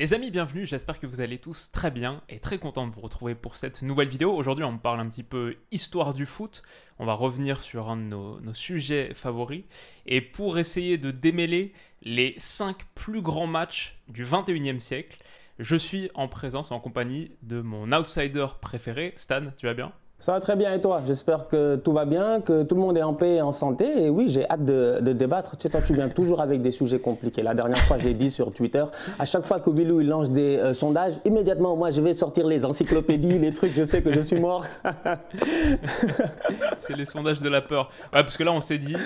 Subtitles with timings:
[0.00, 3.02] Les amis, bienvenue, j'espère que vous allez tous très bien et très content de vous
[3.02, 4.32] retrouver pour cette nouvelle vidéo.
[4.32, 6.62] Aujourd'hui, on parle un petit peu histoire du foot,
[6.98, 9.64] on va revenir sur un de nos, sujets favoris,
[10.06, 15.22] et pour essayer de démêler les 5 plus grands matchs du 21e siècle,
[15.58, 19.92] je suis en présence, en compagnie de mon outsider préféré, Stan, tu vas bien?
[20.20, 21.02] Ça va très bien et toi?
[21.06, 24.04] J'espère que tout va bien, que tout le monde est en paix et en santé.
[24.04, 25.56] Et oui, j'ai hâte de, débattre.
[25.56, 27.42] Tu sais, toi, tu viens toujours avec des sujets compliqués.
[27.42, 28.84] La dernière fois, j'ai dit sur Twitter,
[29.18, 32.46] à chaque fois que Bilou il lance des euh, sondages, immédiatement, moi, je vais sortir
[32.46, 34.66] les encyclopédies, les trucs, je sais que je suis mort.
[36.78, 37.90] C'est les sondages de la peur.
[38.12, 38.96] Parce que là, on s'est dit,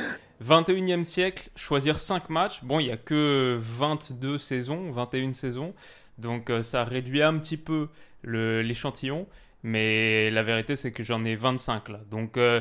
[0.44, 2.64] 21e siècle, choisir 5 matchs.
[2.64, 5.74] Bon, il n'y a que 22 saisons, 21 saisons.
[6.18, 7.86] Donc euh, ça réduit un petit peu
[8.24, 9.26] l'échantillon.
[9.64, 12.00] Mais la vérité, c'est que j'en ai 25 là.
[12.10, 12.60] Donc euh,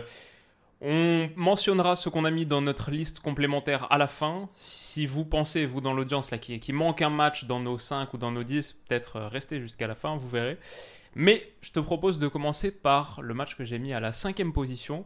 [0.80, 4.50] on mentionnera ce qu'on a mis dans notre liste complémentaire à la fin.
[4.54, 8.14] Si vous pensez, vous dans l'audience, là, qu'il qu'il manque un match dans nos 5
[8.14, 10.58] ou dans nos 10, peut-être euh, restez jusqu'à la fin, vous verrez.
[11.14, 14.54] Mais je te propose de commencer par le match que j'ai mis à la cinquième
[14.54, 15.06] position.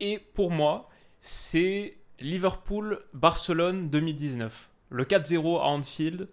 [0.00, 0.88] Et pour moi,
[1.20, 4.70] c'est Liverpool-Barcelone 2019.
[4.88, 6.28] Le 4-0 à Anfield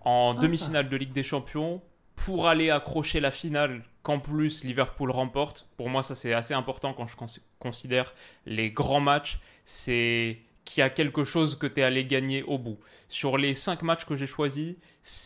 [0.00, 1.80] en demi-finale de Ligue des Champions
[2.16, 5.68] pour aller accrocher la finale qu'en plus Liverpool remporte.
[5.76, 8.14] Pour moi, ça c'est assez important quand je cons- considère
[8.46, 9.38] les grands matchs.
[9.66, 12.78] C'est qu'il y a quelque chose que tu es allé gagner au bout.
[13.08, 14.76] Sur les 5 matchs que j'ai choisis,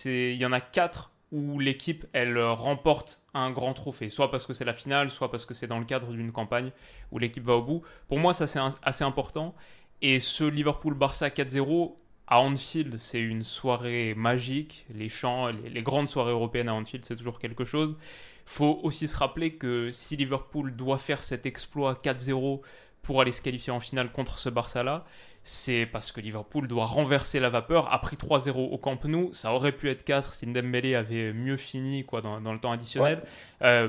[0.07, 4.47] il y en a 4 où l'équipe elle euh, remporte un grand trophée, soit parce
[4.47, 6.73] que c'est la finale, soit parce que c'est dans le cadre d'une campagne
[7.13, 7.83] où l'équipe va au bout.
[8.09, 9.55] Pour moi, ça c'est assez important.
[10.01, 11.95] Et ce Liverpool-Barça 4-0
[12.27, 14.87] à Anfield, c'est une soirée magique.
[14.95, 17.97] Les chants, les, les grandes soirées européennes à Anfield, c'est toujours quelque chose.
[18.45, 22.61] Faut aussi se rappeler que si Liverpool doit faire cet exploit 4-0
[23.03, 25.05] pour aller se qualifier en finale contre ce Barça-là,
[25.45, 27.93] c'est parce que Liverpool doit renverser la vapeur.
[27.93, 31.57] A pris 3-0 au Camp Nou, ça aurait pu être 4 si Dembélé avait mieux
[31.57, 33.23] fini quoi, dans, dans le temps additionnel.
[33.63, 33.89] Euh,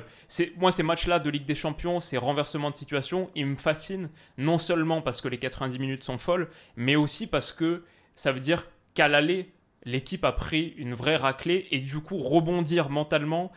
[0.58, 4.58] moi, ces matchs-là de Ligue des Champions, ces renversements de situation, ils me fascinent non
[4.58, 7.84] seulement parce que les 90 minutes sont folles, mais aussi parce que
[8.16, 8.66] ça veut dire
[8.96, 9.54] qu'à l'aller,
[9.86, 13.52] l'équipe a pris une vraie raclée et du coup rebondir mentalement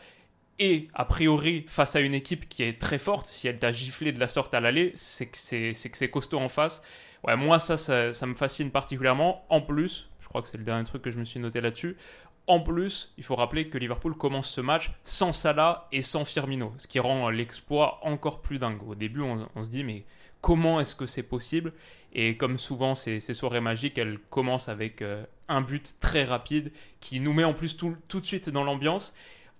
[0.59, 4.11] et a priori face à une équipe qui est très forte, si elle t'a giflé
[4.11, 6.81] de la sorte à l'aller, c'est que c'est, costaud en face.
[7.23, 9.45] Ouais, moi ça, ça, me fascine particulièrement.
[9.49, 11.95] En plus, je crois que c'est le dernier truc que je me suis noté là-dessus.
[12.47, 16.73] En plus, il faut rappeler que Liverpool commence ce match sans Salah et sans Firmino,
[16.77, 18.81] ce qui rend l'exploit encore plus dingue.
[18.87, 20.05] Au début, on, on se dit mais
[20.41, 21.73] comment est-ce que c'est possible?
[22.13, 26.71] Et comme souvent, ces, ces soirées magiques, elles commencent avec euh, un but très rapide
[26.99, 29.13] qui nous met en plus tout, tout de suite dans l'ambiance.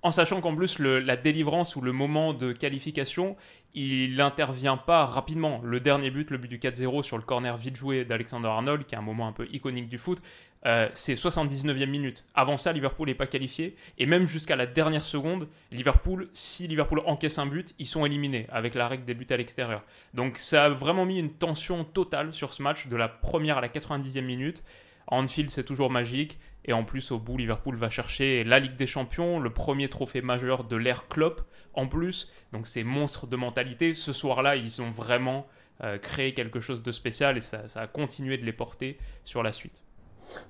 [0.04, 3.36] En sachant qu'en plus, la délivrance ou le moment de qualification,
[3.74, 5.60] il n'intervient pas rapidement.
[5.64, 8.96] Le dernier but, le but du 4-0 sur le corner vite joué d'Alexander Arnold, qui
[8.96, 10.22] est un moment un peu iconique du foot,
[10.66, 12.26] euh, c'est 79e minute.
[12.36, 13.76] Avant ça, Liverpool n'est pas qualifié.
[13.98, 18.48] Et même jusqu'à la dernière seconde, Liverpool, si Liverpool encaisse un but, ils sont éliminés
[18.52, 19.84] avec la règle des buts à l'extérieur.
[20.14, 23.62] Donc ça a vraiment mis une tension totale sur ce match, de la première à
[23.62, 24.64] la 90e minute.
[25.08, 26.38] Anfield, c'est toujours magique.
[26.68, 30.22] Et en plus, au bout, Liverpool va chercher la Ligue des Champions, le premier trophée
[30.22, 31.42] majeur de l'ère Klopp
[31.74, 32.32] en plus.
[32.52, 35.48] Donc, ces monstres de mentalité, ce soir-là, ils ont vraiment
[35.84, 39.44] euh, créé quelque chose de spécial et ça, ça a continué de les porter sur
[39.44, 39.84] la suite.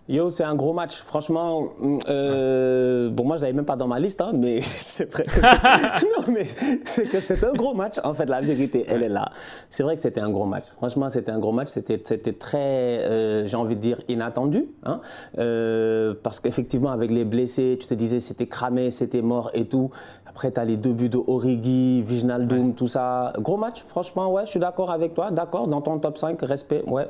[0.09, 1.03] Yo, c'est un gros match.
[1.03, 1.67] Franchement,
[2.07, 5.23] euh, bon, moi, je l'avais même pas dans ma liste, hein, mais c'est vrai.
[5.23, 5.41] que-
[6.21, 6.45] non, mais
[6.85, 7.95] c'est que c'est un gros match.
[8.05, 9.29] En fait, la vérité, elle est là.
[9.69, 10.63] C'est vrai que c'était un gros match.
[10.77, 11.67] Franchement, c'était un gros match.
[11.67, 12.57] C'était, c'était très,
[13.03, 15.01] euh, j'ai envie de dire, inattendu, hein,
[15.39, 19.89] euh, parce qu'effectivement, avec les blessés, tu te disais, c'était cramé, c'était mort et tout.
[20.25, 23.33] Après, tu as les deux buts de Origi, Viginaldum, tout ça.
[23.39, 25.31] Gros match, franchement, ouais, je suis d'accord avec toi.
[25.31, 27.09] D'accord, dans ton top 5, respect, ouais.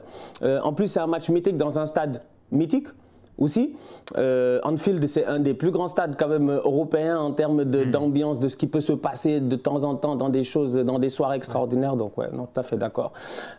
[0.64, 2.22] En plus, c'est un match mythique dans un stade
[2.52, 2.88] mythique
[3.38, 3.76] aussi.
[4.18, 8.40] Euh, Anfield, c'est un des plus grands stades quand même européens en termes de- d'ambiance,
[8.40, 11.10] de ce qui peut se passer de temps en temps dans des choses, dans des
[11.10, 11.96] soirées extraordinaires.
[11.98, 13.12] Donc ouais, non, tout à fait d'accord.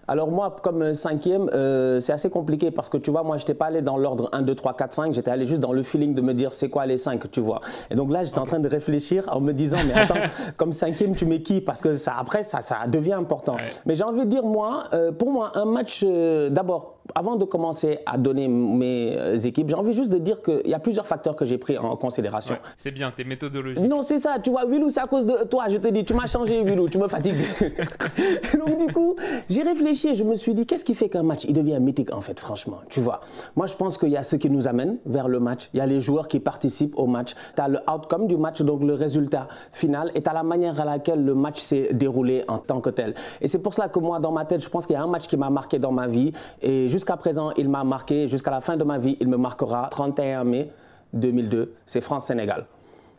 [0.08, 3.43] Alors moi, comme euh, cinquième, euh, c'est assez compliqué parce que tu vois, moi, je
[3.44, 5.14] n'étais pas allé dans l'ordre 1, 2, 3, 4, 5.
[5.14, 7.61] J'étais allé juste dans le feeling de me dire c'est quoi les 5, tu vois.
[7.90, 10.14] Et donc là, j'étais en train de réfléchir en me disant, mais attends,
[10.56, 11.61] comme cinquième, tu mets qui?
[11.61, 13.52] Parce que ça, après, ça, ça devient important.
[13.52, 13.73] Ouais.
[13.87, 16.05] Mais j'ai envie de dire, moi, euh, pour moi, un match,
[16.50, 20.75] d'abord, avant de commencer à donner mes équipes, j'ai envie juste de dire qu'il y
[20.75, 22.56] a plusieurs facteurs que j'ai pris en considération.
[22.76, 23.81] c'est bien, tes méthodologies.
[23.81, 26.14] Non, c'est ça, tu vois, Willou, c'est à cause de toi, je te dis, tu
[26.14, 27.37] m'as changé, Willou, tu me fatigues.
[28.58, 29.16] Donc, du coup,
[29.49, 32.12] j'ai réfléchi et je me suis dit, qu'est-ce qui fait qu'un match, il devient mythique,
[32.12, 33.20] en fait, franchement, tu vois?
[33.56, 35.81] Moi, je pense qu'il y a ce qui nous amène vers le match, il y
[35.81, 38.94] a les joueurs qui participent au match, tu as le outcome du match, donc le
[38.94, 42.81] résultat final, et tu as la manière à laquelle le match s'est déroulé en tant
[42.81, 43.14] que tel.
[43.40, 45.06] Et c'est pour cela que moi, dans ma tête, je pense qu'il y a un
[45.06, 46.32] match qui m'a marqué dans ma vie,
[46.62, 49.87] et jusqu'à présent, il m'a marqué, jusqu'à la fin de ma vie, il me marquera
[49.89, 50.73] 31 mai
[51.12, 52.67] 2002, c'est France-Sénégal.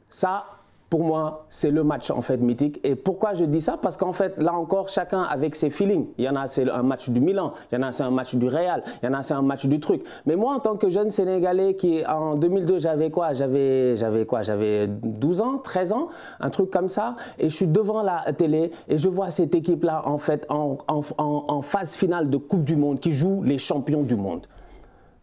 [0.10, 0.44] Ça,
[0.90, 2.80] pour moi, c'est le match en fait mythique.
[2.84, 3.78] Et pourquoi je dis ça?
[3.80, 6.08] Parce qu'en fait, là encore, chacun avec ses feelings.
[6.18, 7.54] Il y en a, c'est un match du Milan.
[7.72, 8.84] Il y en a, c'est un match du Real.
[9.04, 10.04] Il y en a, c'est un match du truc.
[10.26, 13.34] Mais moi, en tant que jeune Sénégalais qui, en 2002, j'avais quoi?
[13.34, 13.96] J'avais,
[14.28, 14.42] quoi?
[14.42, 16.08] J'avais 12 ans, 13 ans,
[16.40, 17.16] un truc comme ça.
[17.38, 21.94] Et je suis devant la télé et je vois cette équipe-là, en fait, en phase
[21.94, 24.48] finale de Coupe du Monde, qui joue les champions du monde.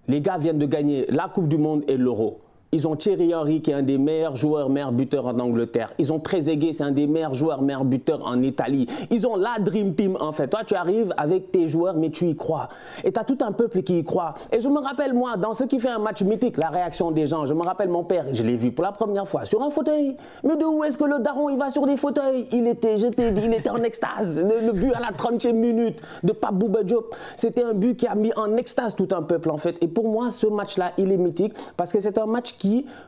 [0.06, 2.38] Les gars viennent de gagner la Coupe du Monde et l'Euro.
[2.72, 5.92] Ils ont Thierry Henry qui est un des meilleurs joueurs, meilleurs buteurs en Angleterre.
[5.98, 8.86] Ils ont Trezeguet, c'est un des meilleurs joueurs, meilleurs buteurs en Italie.
[9.10, 10.48] Ils ont la Dream Team en fait.
[10.48, 12.68] Toi, tu arrives avec tes joueurs, mais tu y crois.
[13.04, 14.34] Et tu as tout un peuple qui y croit.
[14.50, 17.26] Et je me rappelle, moi, dans ce qui fait un match mythique, la réaction des
[17.26, 17.46] gens.
[17.46, 20.16] Je me rappelle mon père, je l'ai vu pour la première fois sur un fauteuil.
[20.42, 22.48] Mais de où est-ce que le daron, il va sur des fauteuils?
[22.50, 24.42] Il était, j'étais, il était en extase.
[24.42, 28.14] Le, but à la 30e minute de Pape Bouba Diop, c'était un but qui a
[28.14, 29.76] mis en extase tout un peuple en fait.
[29.80, 32.65] Et pour moi, ce match-là, il est mythique parce que c'est un match qui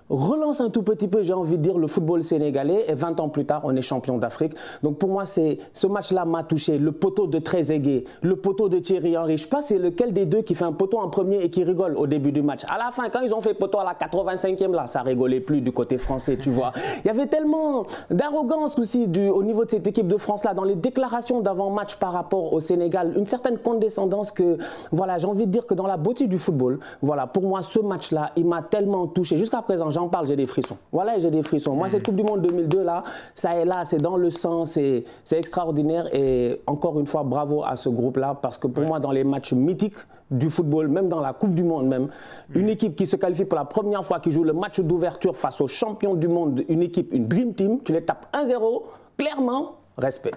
[0.08, 2.86] relance un tout petit peu, j'ai envie de dire, le football sénégalais.
[2.88, 4.54] Et 20 ans plus tard, on est champion d'Afrique.
[4.82, 6.78] Donc pour moi, c'est ce match-là m'a touché.
[6.78, 9.36] Le poteau de Trezeguet, le poteau de Thierry Henry.
[9.36, 11.64] Je sais pas c'est lequel des deux qui fait un poteau en premier et qui
[11.64, 12.62] rigole au début du match.
[12.68, 15.60] À la fin, quand ils ont fait poteau à la 85e, là, ça rigolait plus
[15.60, 16.72] du côté français, tu vois.
[17.04, 20.74] Il y avait tellement d'arrogance aussi au niveau de cette équipe de France-là, dans les
[20.74, 24.58] déclarations d'avant-match par rapport au Sénégal, une certaine condescendance que,
[24.92, 27.78] voilà, j'ai envie de dire que dans la beauté du football, voilà, pour moi, ce
[27.78, 29.36] match-là, il m'a tellement touché.
[29.38, 30.76] Jusqu'à présent, j'en parle, j'ai des frissons.
[30.92, 31.74] Voilà, j'ai des frissons.
[31.74, 33.04] Moi, cette Coupe du Monde 2002, là,
[33.34, 36.14] ça est là, c'est dans le sang, c'est extraordinaire.
[36.14, 39.52] Et encore une fois, bravo à ce groupe-là, parce que pour moi, dans les matchs
[39.52, 39.96] mythiques,
[40.30, 42.08] du football, même dans la Coupe du Monde même.
[42.54, 45.60] Une équipe qui se qualifie pour la première fois, qui joue le match d'ouverture face
[45.60, 48.82] aux champions du monde, une équipe, une Dream Team, tu les tapes 1-0,
[49.16, 50.32] clairement, respect.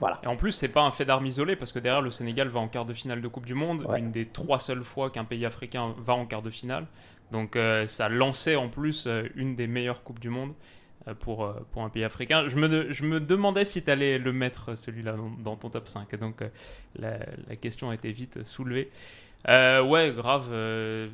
[0.00, 0.18] Voilà.
[0.22, 2.60] Et en plus, c'est pas un fait d'armes isolé parce que derrière, le Sénégal va
[2.60, 5.46] en quart de finale de Coupe du Monde, une des trois seules fois qu'un pays
[5.46, 6.86] africain va en quart de finale.
[7.30, 10.54] Donc euh, ça lançait en plus euh, une des meilleures Coupes du Monde
[11.08, 12.48] euh, pour, pour un pays africain.
[12.48, 16.14] Je me, je me demandais si tu allais le mettre, celui-là, dans, ton top 5.
[16.16, 16.42] Donc
[16.96, 17.18] la,
[17.48, 18.90] la, question a été vite soulevée.
[19.48, 20.54] ouais, grave,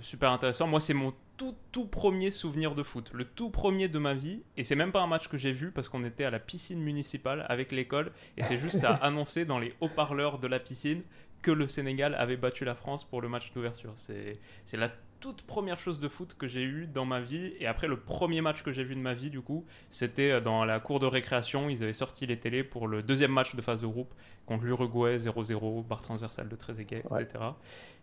[0.02, 0.66] super intéressant.
[0.66, 4.42] Moi, c'est mon tout, tout premier souvenir de foot, le tout premier de ma vie.
[4.58, 6.80] Et c'est même pas un match que j'ai vu parce qu'on était à la piscine
[6.80, 8.12] municipale avec l'école.
[8.36, 11.02] Et c'est juste à annoncer dans les haut-parleurs de la piscine
[11.40, 13.92] que le Sénégal avait battu la France pour le match d'ouverture.
[13.96, 14.38] C'est
[14.74, 17.52] la toute première chose de foot que j'ai eue dans ma vie.
[17.60, 20.40] Et après, le premier match que j'ai vu de ma vie, du coup, c'était euh,
[20.40, 21.68] dans la cour de récréation.
[21.68, 24.12] Ils avaient sorti les télés pour le deuxième match de phase de groupe
[24.46, 27.44] contre l'Uruguay 0-0, barre transversale de Trezeguet, etc.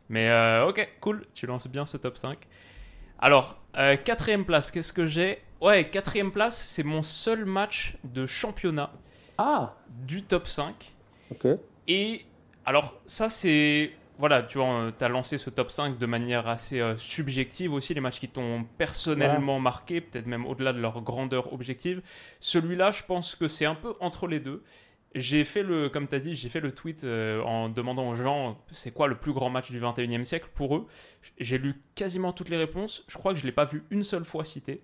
[0.10, 2.38] Mais euh, ok, cool, tu lances bien ce top 5.
[3.20, 5.42] Alors, euh, quatrième place, qu'est-ce que j'ai?
[5.60, 8.92] Ouais, quatrième place, c'est mon seul match de championnat
[9.38, 9.76] ah.
[9.90, 10.94] du top 5.
[11.32, 11.48] Ok.
[11.88, 12.26] Et
[12.66, 16.80] alors, ça, c'est voilà, tu vois, tu as lancé ce top 5 de manière assez
[16.80, 21.54] euh, subjective aussi, les matchs qui t'ont personnellement marqué, peut-être même au-delà de leur grandeur
[21.54, 22.02] objective.
[22.40, 24.64] Celui-là, je pense que c'est un peu entre les deux.
[25.16, 28.16] J'ai fait le, comme tu as dit, j'ai fait le tweet euh, en demandant aux
[28.16, 30.88] gens c'est quoi le plus grand match du 21e siècle pour eux?
[31.40, 33.04] J'ai lu quasiment toutes les réponses.
[33.08, 34.82] Je crois que je ne l'ai pas vu une seule fois cité.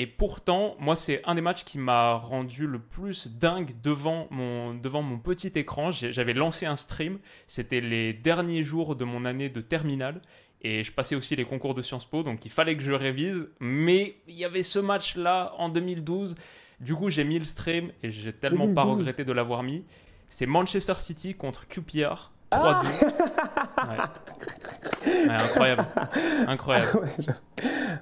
[0.00, 4.72] Et pourtant, moi, c'est un des matchs qui m'a rendu le plus dingue devant mon,
[4.72, 5.90] devant mon petit écran.
[5.90, 7.18] J'avais lancé un stream.
[7.48, 10.22] C'était les derniers jours de mon année de terminale.
[10.62, 13.48] Et je passais aussi les concours de Sciences Po, donc il fallait que je révise.
[13.58, 16.36] Mais il y avait ce match-là en 2012.
[16.78, 19.84] Du coup, j'ai mis le stream et j'ai tellement pas regretté de l'avoir mis.
[20.28, 22.30] C'est Manchester City contre QPR.
[22.52, 22.86] 3-2.
[23.76, 24.14] Ah
[25.30, 25.86] incroyable.
[26.46, 27.08] Incroyable.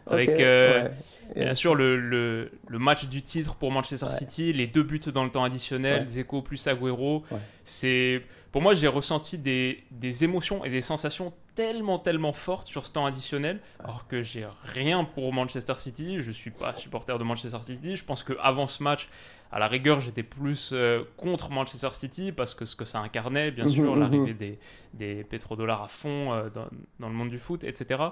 [0.07, 0.41] Avec.
[0.41, 0.89] Euh,
[1.35, 5.25] Bien sûr, le, le, le, match du titre pour Manchester City, les deux buts dans
[5.25, 6.09] le temps additionnel.
[6.09, 7.25] Zeko plus Agüero,
[7.65, 12.87] c'est pour moi j'ai ressenti des, des, émotions et des sensations tellement tellement fortes sur
[12.87, 17.25] ce temps additionnel, alors que j'ai rien pour Manchester City, je suis pas supporter de
[17.25, 19.09] Manchester City, je pense que avant ce match,
[19.51, 23.51] à la rigueur, j'étais plus euh, contre Manchester City parce que ce que ça incarnait,
[23.51, 24.01] bien mhm, sûr, mhm.
[24.01, 24.59] l'arrivée des,
[24.93, 26.69] des pétrodollars à fond euh, dans,
[27.01, 28.03] dans, le monde du foot, etc.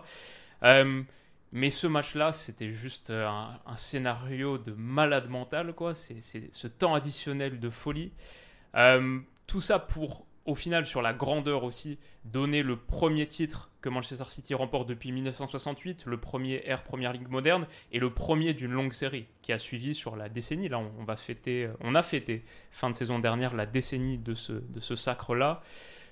[0.62, 1.02] Euh,
[1.52, 5.94] mais ce match-là, c'était juste euh, un, scénario de malade mental, quoi.
[5.94, 8.12] C'est ce temps additionnel de folie.
[9.46, 14.24] Tout ça pour au final, sur la grandeur aussi, donner le premier titre que Manchester
[14.28, 18.92] City remporte depuis 1968, le premier Air Premier League moderne et le premier d'une longue
[18.92, 20.68] série qui a suivi sur la décennie.
[20.68, 24.52] Là, on, va fêter, on a fêté fin de saison dernière la décennie de ce,
[24.52, 25.62] de ce sacre-là.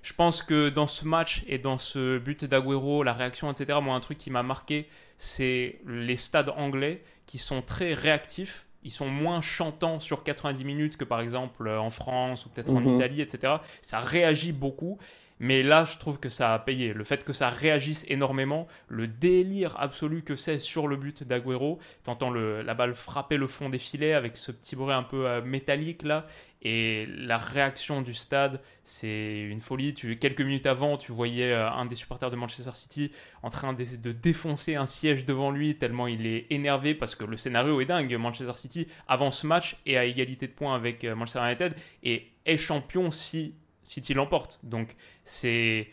[0.02, 3.94] Je pense que dans ce match et dans ce but d'Aguero, la réaction, etc., moi,
[3.94, 9.08] un truc qui m'a marqué, c'est les stades anglais qui sont très réactifs ils sont
[9.08, 12.96] moins chantants sur 90 minutes que par exemple en France ou peut-être en mhm.
[12.96, 13.54] Italie, etc.
[13.80, 14.98] Ça réagit beaucoup.
[15.42, 16.94] Mais là, je trouve que ça a payé.
[16.94, 21.80] Le fait que ça réagisse énormément, le délire absolu que c'est sur le but d'Aguero,
[22.04, 25.42] t'entends la balle frapper le fond des filets avec ce petit bruit un peu euh,
[25.42, 26.26] métallique là,
[26.62, 29.94] et la réaction du stade, c'est une folie.
[29.94, 33.10] Tu, quelques minutes avant, tu voyais euh, un des supporters de Manchester City
[33.42, 37.24] en train de, de, défoncer un siège devant lui, tellement il est énervé parce que
[37.24, 38.14] le scénario est dingue.
[38.14, 42.28] Manchester City avance ce match et à égalité de points avec euh, Manchester United et
[42.46, 44.60] est champion si City l'emporte.
[44.62, 45.88] Donc c'est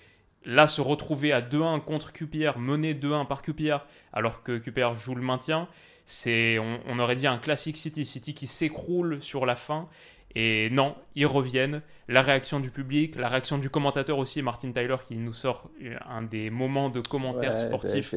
[0.45, 5.15] là se retrouver à 2-1 contre QPR, mené 2-1 par QPR, alors que QPR joue
[5.15, 5.67] le maintien,
[6.05, 9.87] c'est on, aurait dit un classique City, City qui s'écroule sur la fin.
[10.35, 11.81] Et non, ils reviennent.
[12.07, 15.69] La réaction du public, la réaction du commentateur aussi, Martin Tyler qui nous sort
[16.07, 18.13] un des moments de commentaires sportifs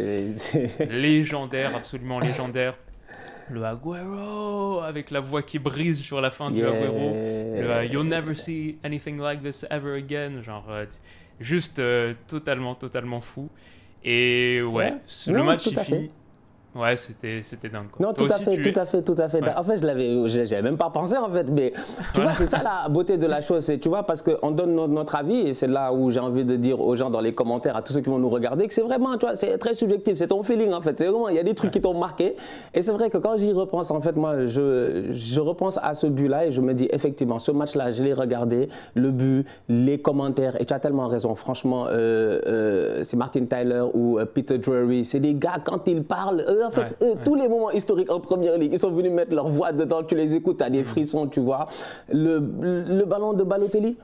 [0.79, 2.77] légendaires, absolument légendaires
[3.51, 7.11] le Aguero avec la voix qui brise sur la fin du Aguero.
[7.11, 10.43] Le euh, You'll never see anything like this ever again.
[10.43, 10.87] Genre, euh,
[11.41, 13.49] juste euh, totalement, totalement fou.
[14.05, 14.95] Et ouais,
[15.29, 16.11] le match il finit.
[16.75, 17.89] Ouais, c'était, c'était dingue.
[18.01, 20.63] Non, tout à, fait, tout à fait, tout à fait, En fait, je l'avais, j'avais
[20.63, 21.75] même pas pensé en fait, mais
[22.15, 24.75] tu vois, c'est ça la beauté de la chose, c'est tu vois parce qu'on donne
[24.75, 27.77] notre, avis et c'est là où j'ai envie de dire aux gens dans les commentaires,
[27.77, 30.17] à tous ceux qui vont nous regarder, que c'est vraiment, tu vois, c'est très subjectif,
[30.17, 32.37] c'est ton feeling en fait, c'est vraiment, il y a des trucs qui t'ont marqué.
[32.73, 36.07] Et c'est vrai que quand j'y repense, en fait, moi, je, je repense à ce
[36.07, 40.59] but-là et je me dis effectivement, ce match-là, je l'ai regardé, le but, les commentaires
[40.59, 45.05] et tu as tellement raison, franchement, euh, euh, c'est Martin Tyler ou euh, Peter Drury,
[45.05, 48.73] c'est des gars quand ils parlent en fait, tous les moments historiques en première ligue,
[48.73, 50.85] ils sont venus mettre leur voix dedans, tu les écoutes, tu as des mm.
[50.85, 51.69] frissons, tu vois.
[52.11, 53.97] Le, le ballon de Balotelli,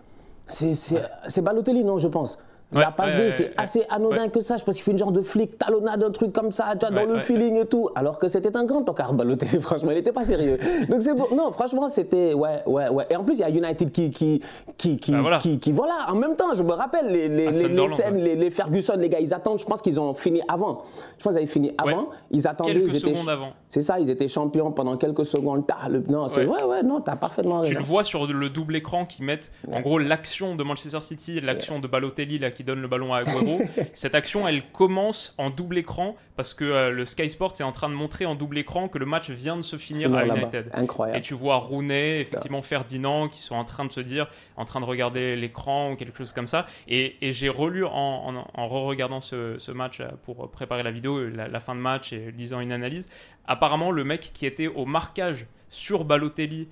[0.47, 2.39] c'est Balotelli, non, je pense.
[2.71, 4.59] La passe D, c'est assez anodin que ça.
[4.59, 7.05] Je pense qu'il fait une genre de flic, talonnade, un truc comme ça, tu vois,
[7.05, 7.89] dans le feeling et tout.
[7.95, 10.59] Alors que c'était un grand tocard, Balotelli, franchement, il n'était pas sérieux.
[10.89, 11.27] Donc c'est bon.
[11.35, 12.35] Non, franchement, c'était.
[12.35, 13.07] Ouais, ouais, ouais.
[13.09, 14.11] Et en plus, il y a United qui.
[14.11, 14.43] Qui,
[14.77, 15.39] qui, qui, bah, voilà.
[15.39, 16.07] qui, voilà.
[16.09, 19.21] En même temps, je me rappelle les, les, les, les scènes, les, Ferguson, les gars,
[19.21, 19.61] ils attendent.
[19.61, 20.85] Je pense qu'ils ont fini avant.
[21.19, 22.09] Je pense qu'ils avaient fini avant.
[22.31, 22.75] Ils attendaient.
[22.75, 23.53] Quelques ils secondes avant.
[23.71, 25.65] C'est ça, ils étaient champions pendant quelques secondes.
[25.89, 26.01] Le...
[26.09, 26.45] Non, c'est.
[26.45, 27.73] Ouais, ouais, non, t'as parfaitement raison.
[27.73, 31.41] Tu le vois sur le double écran qui mettent, en gros, l'action de Manchester City,
[31.41, 33.23] l'action de Balotelli, là, qui donne le ballon à
[33.95, 37.71] Cette action, elle commence en double écran parce que euh, le Sky Sports est en
[37.71, 40.69] train de montrer en double écran que le match vient de se finir à United.
[40.75, 41.19] Incroyable.
[41.19, 44.81] Et tu vois Rooney, effectivement Ferdinand, qui sont en train de se dire, en train
[44.81, 46.67] de regarder l'écran ou quelque chose comme ça.
[46.89, 51.61] Et, j'ai relu en, en, re-regardant ce, match euh, pour préparer la vidéo, la, la
[51.61, 53.09] fin de match et lisant une analyse.
[53.47, 56.67] Apparemment, le mec qui était au marquage sur Balotelli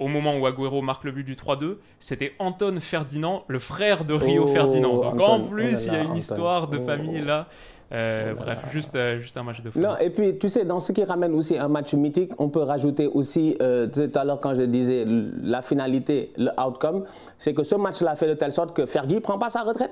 [0.00, 4.14] au moment où Agüero marque le but du 3-2, c'était Anton Ferdinand, le frère de
[4.14, 4.98] Rio oh, Ferdinand.
[4.98, 7.46] Donc en plus, il y a une histoire de famille là.
[7.92, 9.82] Euh, oh bref, juste, euh, juste un match de foot.
[9.82, 12.62] Non, et puis, tu sais, dans ce qui ramène aussi un match mythique, on peut
[12.62, 15.04] rajouter aussi, euh, tout à l'heure quand je disais
[15.42, 17.04] la finalité, le outcome,
[17.36, 19.90] c'est que ce match-là fait de telle sorte que Fergie ne prend pas sa retraite.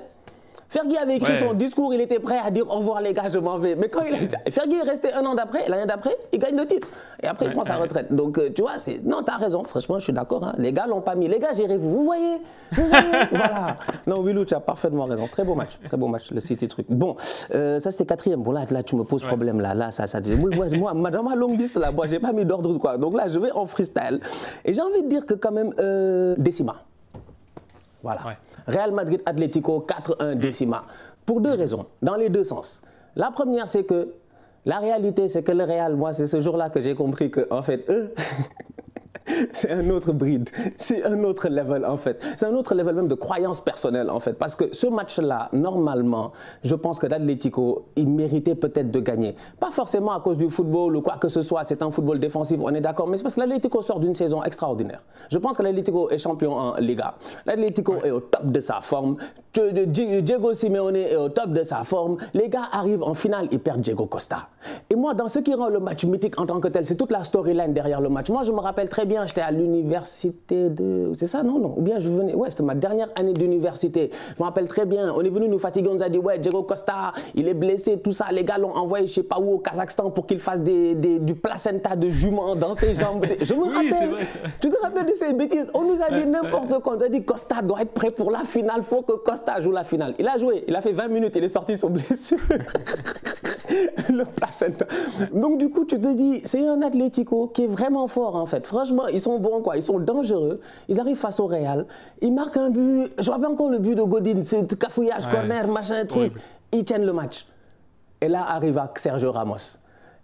[0.69, 3.39] Fergie avait écrit son discours, il était prêt à dire au revoir les gars, je
[3.39, 3.75] m'en vais.
[3.75, 4.51] Mais quand il a...
[4.51, 6.87] Fergie est resté un an d'après, l'année d'après, il gagne le titre.
[7.23, 8.13] Et après, il prend sa retraite.
[8.13, 9.03] Donc, euh, tu vois, c'est.
[9.03, 10.43] Non, t'as raison, franchement, je suis d'accord.
[10.43, 10.53] Hein.
[10.57, 11.27] Les gars l'ont pas mis.
[11.27, 11.89] Les gars, gérez-vous.
[11.89, 12.37] Vous voyez
[12.71, 13.75] Vous voyez Voilà.
[14.05, 15.27] Non, Willou, tu as parfaitement raison.
[15.27, 15.79] Très beau match.
[15.85, 16.85] Très beau match, le City truc.
[16.87, 17.15] Bon,
[17.53, 18.43] euh, ça c'était quatrième.
[18.43, 19.59] Bon, là, là, tu me poses problème.
[19.59, 20.19] Là, là, ça, ça.
[20.21, 22.97] Moi, dans ma longue liste, là, moi, j'ai pas mis d'ordre, quoi.
[22.97, 24.19] Donc là, je vais en freestyle.
[24.63, 26.75] Et j'ai envie de dire que, quand même, euh, Décima.
[28.03, 28.21] Voilà.
[28.67, 30.85] Real Madrid Atlético 4-1 Décima.
[31.25, 32.81] Pour deux raisons, dans les deux sens.
[33.15, 34.13] La première, c'est que
[34.65, 37.61] la réalité, c'est que le Real, moi, c'est ce jour-là que j'ai compris que, en
[37.61, 38.13] fait, eux,
[39.51, 42.21] c'est un autre bride, c'est un autre level en fait.
[42.37, 44.33] C'est un autre level même de croyance personnelle en fait.
[44.33, 46.31] Parce que ce match-là, normalement,
[46.63, 49.35] je pense que l'Atlético, il méritait peut-être de gagner.
[49.59, 52.59] Pas forcément à cause du football ou quoi que ce soit, c'est un football défensif,
[52.61, 55.01] on est d'accord, mais c'est parce que l'Atlético sort d'une saison extraordinaire.
[55.29, 57.15] Je pense que l'Atlético est champion en Liga.
[57.45, 59.17] L'Atlético est au top de sa forme.
[59.53, 62.17] Diego Simeone est au top de sa forme.
[62.33, 64.47] Les gars arrivent en finale, ils perdent Diego Costa.
[64.89, 67.11] Et moi, dans ce qui rend le match mythique en tant que tel, c'est toute
[67.11, 68.29] la storyline derrière le match.
[68.29, 71.11] Moi, je me rappelle très bien j'étais à l'université de.
[71.17, 72.33] C'est ça, non, non Ou bien je venais.
[72.33, 74.09] Ouais, c'était ma dernière année d'université.
[74.35, 75.13] Je me rappelle très bien.
[75.15, 75.89] On est venu nous fatiguer.
[75.89, 78.25] On nous a dit, ouais, Diego Costa, il est blessé, tout ça.
[78.31, 81.35] Les gars l'ont envoyé, je sais pas où, au Kazakhstan pour qu'il fasse des, du
[81.35, 83.25] placenta de jument dans ses jambes.
[83.41, 84.09] Je me oui, rappelle.
[84.09, 84.23] Vrai,
[84.61, 85.67] tu te rappelles de ces bêtises?
[85.73, 86.93] On nous a dit n'importe quoi.
[86.93, 88.83] On nous a dit, Costa doit être prêt pour la finale.
[88.83, 90.15] faut que Costa joue la finale.
[90.19, 90.63] Il a joué.
[90.67, 91.33] Il a fait 20 minutes.
[91.35, 92.39] Il est sorti son blessure.
[94.09, 94.85] le placenta.
[95.33, 98.65] Donc, du coup, tu te dis, c'est un Atlético qui est vraiment fort, en fait.
[98.65, 99.77] Franchement, ils sont bons, quoi.
[99.77, 100.59] Ils sont dangereux.
[100.87, 101.85] Ils arrivent face au Real.
[102.21, 103.11] Ils marquent un but.
[103.17, 104.41] Je vois pas encore le but de Godin.
[104.43, 106.33] C'est cafouillage, corner, machin, truc.
[106.71, 107.45] Ils tiennent le match.
[108.21, 109.77] Et là arrive Sergio Ramos.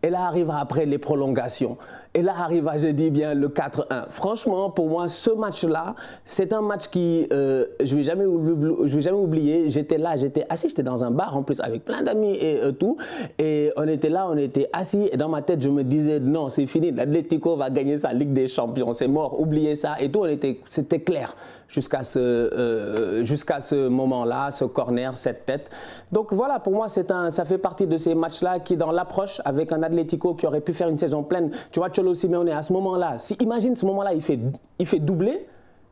[0.06, 1.78] Et là arrivera après les prolongations.
[2.14, 4.06] Et là arriva, je dis bien, le 4-1.
[4.12, 5.96] Franchement, pour moi, ce match-là,
[6.26, 9.72] c'est un match qui, euh, je ne vais, jamais vais jamais oublier.
[9.72, 12.72] J'étais là, j'étais assis, j'étais dans un bar en plus avec plein d'amis et euh,
[12.72, 12.98] tout.
[13.40, 15.10] Et on était là, on était assis.
[15.12, 16.92] Et dans ma tête, je me disais, non, c'est fini.
[16.92, 18.94] L'Atlético va gagner sa Ligue des Champions.
[18.94, 19.96] C'est mort, oubliez ça.
[20.00, 20.24] Et tout,
[20.68, 21.36] c'était clair
[21.68, 25.70] jusqu'à ce, euh, ce moment-là, ce corner, cette tête.
[26.12, 29.72] Donc voilà, pour moi, un, ça fait partie de ces matchs-là qui, dans l'approche, avec
[29.72, 32.74] un Atlético qui aurait pu faire une saison pleine, tu vois, Cholo Simeone, à ce
[32.74, 34.40] moment-là, si, imagine ce moment-là, il fait,
[34.80, 35.48] il fait doubler,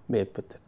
[0.10, 0.63] mais peut-être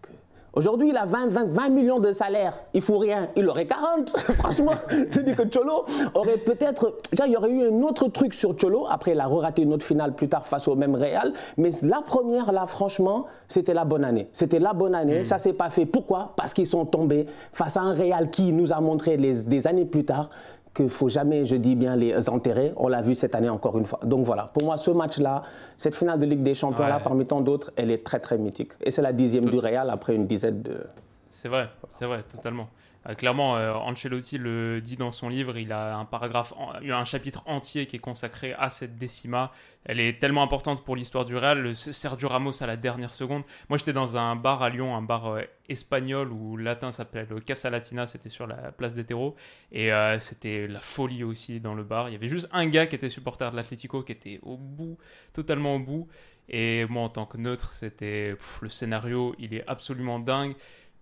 [0.56, 2.54] Aujourd'hui, il a 20, 20, 20, millions de salaire.
[2.74, 3.28] Il faut rien.
[3.36, 4.18] Il aurait 40.
[4.38, 4.72] Franchement,
[5.12, 6.94] tu dis que Cholo aurait peut-être.
[7.12, 8.88] Il y aurait eu un autre truc sur Cholo.
[8.90, 11.34] Après, il a raté une autre finale plus tard face au même Real.
[11.58, 14.30] Mais la première, là, franchement, c'était la bonne année.
[14.32, 15.22] C'était la bonne année.
[15.22, 15.26] Mm.
[15.26, 15.86] Ça s'est pas fait.
[15.86, 16.34] Pourquoi?
[16.38, 19.86] Parce qu'ils sont tombés face à un Real qui nous a montré les, des années
[19.86, 20.30] plus tard
[20.76, 22.74] qu'il ne faut jamais, je dis bien, les enterrer.
[22.76, 24.00] On l'a vu cette année encore une fois.
[24.04, 25.42] Donc voilà, pour moi, ce match-là,
[25.78, 28.74] cette finale de Ligue des Champions-là, parmi tant d'autres, elle est très très mythique.
[28.82, 30.86] Et c'est la dixième du Real après une dizaine de...
[31.30, 32.68] C'est vrai, c'est vrai, totalement.
[33.08, 37.44] Euh, clairement, euh, Ancelotti le dit dans son livre, il a un paragraphe, un chapitre
[37.46, 39.52] entier qui est consacré à cette décima.
[39.86, 41.76] Elle est tellement importante pour l'histoire du Real.
[41.76, 43.44] Sergio Ramos à la dernière seconde.
[43.70, 47.70] Moi, j'étais dans un bar à Lyon, un bar euh, espagnol ou latin s'appelle Casa
[47.70, 49.36] Latina, c'était sur la place des terreaux.
[49.72, 52.10] Et c'était la folie aussi dans le bar.
[52.10, 54.98] Il y avait juste un gars qui était supporter de l'Atlético, qui était au bout,
[55.34, 56.08] totalement au bout.
[56.48, 60.56] Et moi, en tant que neutre, c'était le scénario, il est absolument dingue.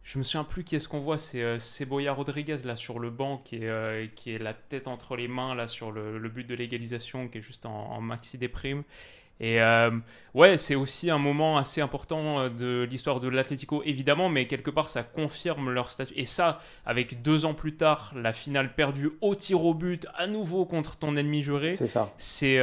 [0.04, 3.38] Je me souviens plus qui est-ce qu'on voit, c'est euh, Rodriguez là sur le banc
[3.38, 6.54] qui est, euh, qui est la tête entre les mains là sur le, but de
[6.56, 8.84] l'égalisation qui est juste en, maxi déprime.
[9.40, 9.92] Et euh,
[10.36, 14.89] ouais, c'est aussi un moment assez important de l'histoire de l'Atlético, évidemment, mais quelque part
[14.89, 16.13] ça confirme leur statut.
[16.18, 20.28] Et ça, avec deux ans plus tard, la finale perdue au tir au but, à
[20.28, 21.74] nouveau contre ton ennemi juré.
[21.74, 22.13] C'est ça.
[22.18, 22.60] C'est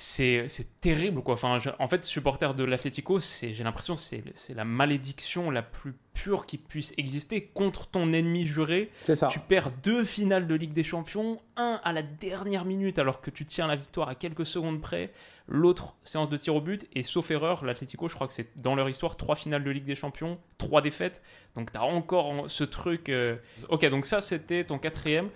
[0.00, 1.34] c'est terrible quoi.
[1.34, 6.46] Enfin, en fait, supporter de l'Atlético, j'ai l'impression c'est c'est la malédiction la plus pure
[6.46, 8.90] qui puisse exister contre ton ennemi juré.
[9.04, 9.28] Ça.
[9.28, 13.30] Tu perds deux finales de Ligue des Champions, un à la dernière minute alors que
[13.30, 15.12] tu tiens la victoire à quelques secondes près,
[15.46, 18.74] l'autre séance de tir au but et sauf erreur, l'Atlético, je crois que c'est dans
[18.74, 21.22] leur histoire trois finales de Ligue des Champions, trois défaites.
[21.54, 23.10] Donc tu as encore ce truc.
[23.10, 23.36] Euh,
[23.68, 25.28] ok, donc ça c'était ton quatrième.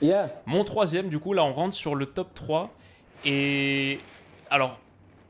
[0.47, 2.75] Mon troisième, du coup là on rentre sur le top 3
[3.27, 4.01] et
[4.51, 4.81] alors,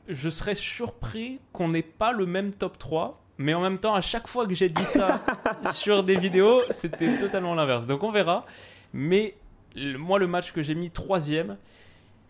[0.08, 3.20] je serais surpris qu'on n'ait pas le même top 3.
[3.36, 5.24] Mais en même temps, à chaque fois que j'ai dit ça
[5.72, 7.86] sur des vidéos, c'était totalement l'inverse.
[7.86, 8.46] Donc on verra.
[8.92, 9.34] Mais
[9.76, 11.56] moi, le match que j'ai mis troisième,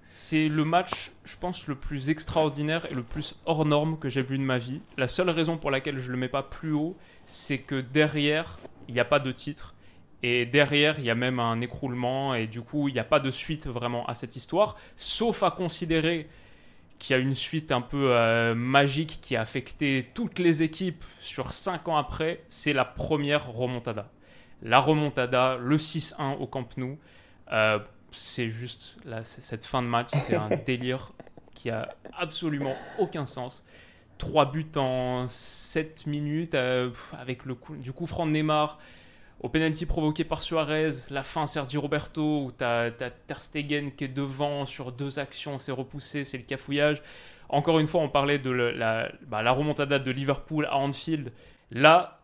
[0.09, 4.23] c'est le match, je pense, le plus extraordinaire et le plus hors norme que j'ai
[4.23, 4.81] vu de ma vie.
[4.97, 8.59] La seule raison pour laquelle je ne le mets pas plus haut, c'est que derrière,
[8.89, 9.75] il n'y a pas de titre.
[10.23, 12.35] Et derrière, il y a même un écroulement.
[12.35, 14.77] Et du coup, il n'y a pas de suite vraiment à cette histoire.
[14.97, 16.29] Sauf à considérer
[16.99, 21.53] qui a une suite un peu euh, magique qui a affecté toutes les équipes sur
[21.53, 24.11] 5 ans après, c'est la première remontada.
[24.63, 26.99] La remontada, le 6-1 au Camp Nou,
[27.53, 27.79] euh,
[28.11, 31.13] c'est juste là, cette fin de match, c'est un délire
[31.55, 33.65] qui a absolument aucun sens.
[34.19, 38.79] 3 buts en 7 minutes euh, avec le coup, du coup franc de Neymar
[39.45, 44.05] au penalty provoqué par Suarez, la fin Sergi Roberto, où tu as, Ter Stegen qui
[44.05, 47.03] est devant sur deux actions, c'est repoussé, c'est le cafouillage.
[47.51, 51.31] Encore une fois, on parlait de la, bah, la remontada de Liverpool à Anfield.
[51.71, 52.23] Là,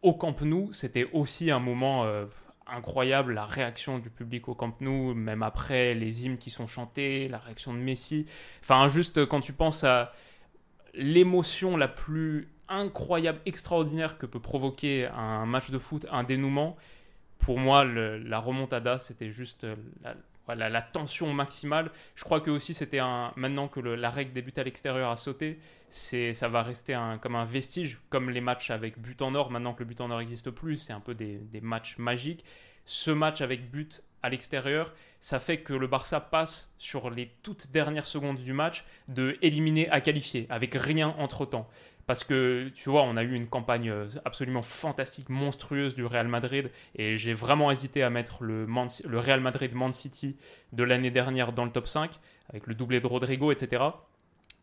[0.00, 2.24] au Camp Nou, c'était aussi un moment euh,
[2.66, 7.28] incroyable, la réaction du public au Camp Nou, même après les hymnes qui sont chantés,
[7.28, 8.24] la réaction de Messi.
[8.62, 10.12] Enfin, juste quand tu penses à
[10.94, 16.76] l'émotion la plus incroyable, extraordinaire que peut provoquer un match de foot, un dénouement,
[17.44, 19.76] pour moi, la remontada, c'était juste euh,
[20.48, 21.90] la, tension maximale.
[22.14, 23.32] Je crois que aussi, c'était un.
[23.36, 27.44] Maintenant que la règle des buts à l'extérieur a sauté, ça va rester comme un
[27.44, 29.50] vestige, comme les matchs avec but en or.
[29.50, 32.44] Maintenant que le but en or n'existe plus, c'est un peu des, matchs magiques.
[32.86, 37.70] Ce match avec but à l'extérieur, ça fait que le Barça passe sur les toutes
[37.70, 41.68] dernières secondes du match de éliminer à qualifier, avec rien entre-temps.
[42.06, 46.28] Parce que tu vois, on a eu une campagne euh, absolument fantastique, monstrueuse du Real
[46.28, 48.66] Madrid, et j'ai vraiment hésité à mettre le,
[49.18, 50.36] Real Madrid-Man City
[50.72, 52.10] de l'année dernière dans le top 5,
[52.50, 53.82] avec le doublé de Rodrigo, etc.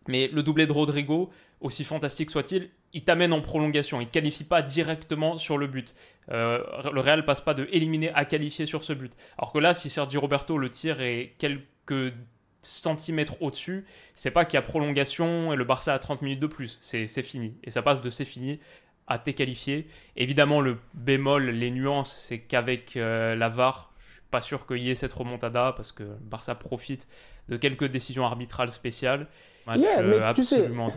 [0.08, 4.02] Mais le doublé de Rodrigo, aussi fantastique soit-il, il t'amène en prolongation.
[4.02, 5.94] Il ne qualifie pas directement sur le but.
[6.32, 9.14] Euh, le Real passe pas de éliminer à qualifier sur ce but.
[9.38, 12.14] Alors que là, si Sergio Roberto le tire et quelques
[12.62, 16.48] centimètres au-dessus, c'est pas qu'il y a prolongation et le Barça a 30 minutes de
[16.48, 16.78] plus.
[16.82, 17.56] C'est fini.
[17.64, 18.60] Et ça passe de c'est fini
[19.08, 19.36] à t'es.
[20.16, 24.78] Évidemment, le bémol, les nuances, c'est qu'avec euh, la VAR, je suis pas sûr qu'il
[24.78, 27.08] y ait cette remontada parce que le Barça profite
[27.50, 29.28] de quelques décisions arbitrales spéciales.
[29.66, 30.92] Match, euh, absolument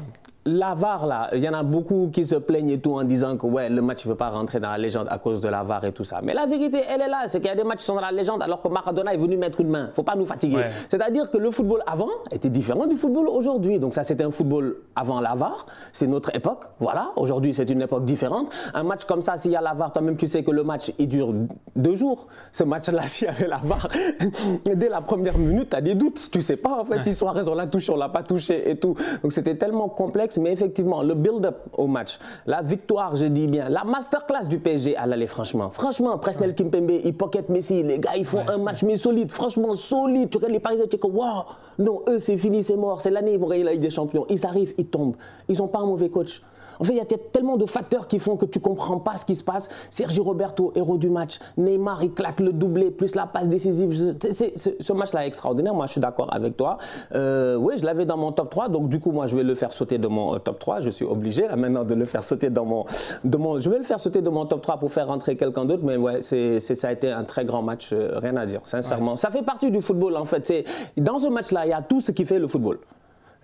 [0.46, 3.36] la VAR, là, il y en a beaucoup qui se plaignent et tout en disant
[3.36, 5.62] que ouais, le match ne peut pas rentrer dans la légende à cause de la
[5.62, 6.20] VAR et tout ça.
[6.22, 8.02] Mais la vérité, elle est là, c'est qu'il y a des matchs qui sont dans
[8.02, 9.90] la légende alors que Maradona est venu mettre une main.
[9.94, 10.66] faut pas nous fatiguer.
[10.88, 13.78] C'est-à-dire que le football avant était différent du football aujourd'hui.
[13.78, 15.66] Donc ça, c'était un football avant la VAR.
[15.92, 16.64] C'est notre époque.
[16.78, 17.12] Voilà.
[17.16, 18.52] Aujourd'hui, c'est une époque différente.
[18.74, 20.92] Un match comme ça, s'il y a la VAR, toi-même, tu sais que le match,
[20.98, 21.32] il dure
[21.74, 22.26] deux jours.
[22.52, 23.88] Ce match-là, s'il y avait la VAR,
[24.66, 26.28] dès la première minute, tu as des doutes.
[26.30, 28.76] Tu sais pas, en fait, si Suarez, on l'a touché, on l'a pas touché et
[28.76, 28.94] tout.
[29.22, 33.68] Donc c'était tellement complexe mais effectivement, le build-up au match, la victoire, je dis bien,
[33.68, 35.70] la masterclass du PSG à l'aller, franchement.
[35.70, 39.74] Franchement, Presnel Kimpembe, il pocket Messi, les gars, ils font un match mais solide, franchement
[39.74, 40.30] solide.
[40.30, 41.44] Tu regardes les Parisiens, tu dis que waouh,
[41.78, 44.26] non, eux, c'est fini, c'est mort, c'est l'année, ils vont gagner la Ligue des Champions.
[44.28, 45.16] Ils arrivent, ils tombent.
[45.48, 46.42] Ils n'ont pas un mauvais coach.
[46.80, 49.24] En fait, il y a tellement de facteurs qui font que tu comprends pas ce
[49.24, 49.68] qui se passe.
[49.90, 51.38] Sergio Roberto, héros du match.
[51.56, 54.16] Neymar, il claque le doublé, plus la passe décisive.
[54.20, 55.74] ce match-là est extraordinaire.
[55.74, 56.78] Moi, je suis d'accord avec toi.
[57.14, 58.68] Euh, oui, je l'avais dans mon top 3.
[58.68, 60.80] Donc, du coup, moi, je vais le faire sauter de mon euh, top 3.
[60.80, 62.84] Je suis obligé, là, maintenant, de le faire sauter dans mon,
[63.24, 63.60] de mon.
[63.60, 65.82] Je vais le faire sauter de mon top 3 pour faire rentrer quelqu'un d'autre.
[65.84, 67.90] Mais ouais, c'est, ça a été un très grand match.
[67.92, 69.16] Euh, rien à dire, sincèrement.
[69.16, 70.52] Ça fait partie du football, en fait.
[70.96, 72.78] Dans ce match-là, il y a tout ce qui fait le football.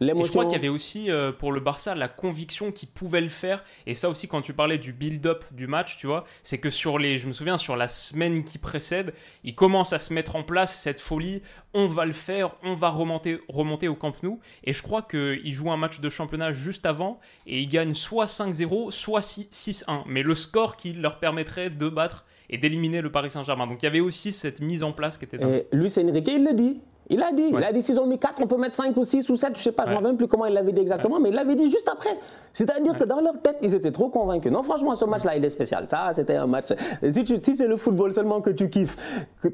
[0.00, 3.20] Et je crois qu'il y avait aussi euh, pour le Barça la conviction qu'il pouvait
[3.20, 3.62] le faire.
[3.86, 6.98] Et ça aussi, quand tu parlais du build-up du match, tu vois, c'est que sur
[6.98, 9.12] les, je me souviens, sur la semaine qui précède,
[9.44, 11.42] il commence à se mettre en place cette folie.
[11.74, 14.40] On va le faire, on va remonter, remonter au Camp Nou.
[14.64, 18.24] Et je crois qu'il joue un match de championnat juste avant et il gagne soit
[18.24, 20.04] 5-0, soit 6-1.
[20.06, 23.66] Mais le score qui leur permettrait de battre et d'éliminer le Paris Saint-Germain.
[23.66, 25.38] Donc il y avait aussi cette mise en place qui était.
[25.38, 25.66] Dingue.
[25.72, 26.80] Et Luis Enrique, il le dit.
[27.10, 29.04] Il a dit, il a dit s'ils ont mis 4, on peut mettre 5 ou
[29.04, 30.72] 6 ou 7, je ne sais pas, je ne me rappelle plus comment il l'avait
[30.72, 32.16] dit exactement, mais il l'avait dit juste après.
[32.52, 34.50] C'est-à-dire que dans leur tête, ils étaient trop convaincus.
[34.50, 35.86] Non, franchement, ce match-là, il est spécial.
[35.88, 36.66] Ça, c'était un match.
[37.10, 38.96] Si, si c'est le football seulement que tu kiffes,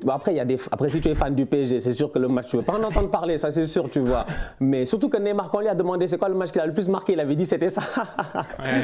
[0.09, 2.19] après, il y a des, après, si tu es fan du PSG, c'est sûr que
[2.19, 4.25] le match, tu ne veux pas en entendre parler, ça c'est sûr, tu vois.
[4.61, 6.67] Mais surtout que Neymar, quand on lui a demandé c'est quoi le match qu'il a
[6.67, 7.83] le plus marqué, il avait dit c'était ça.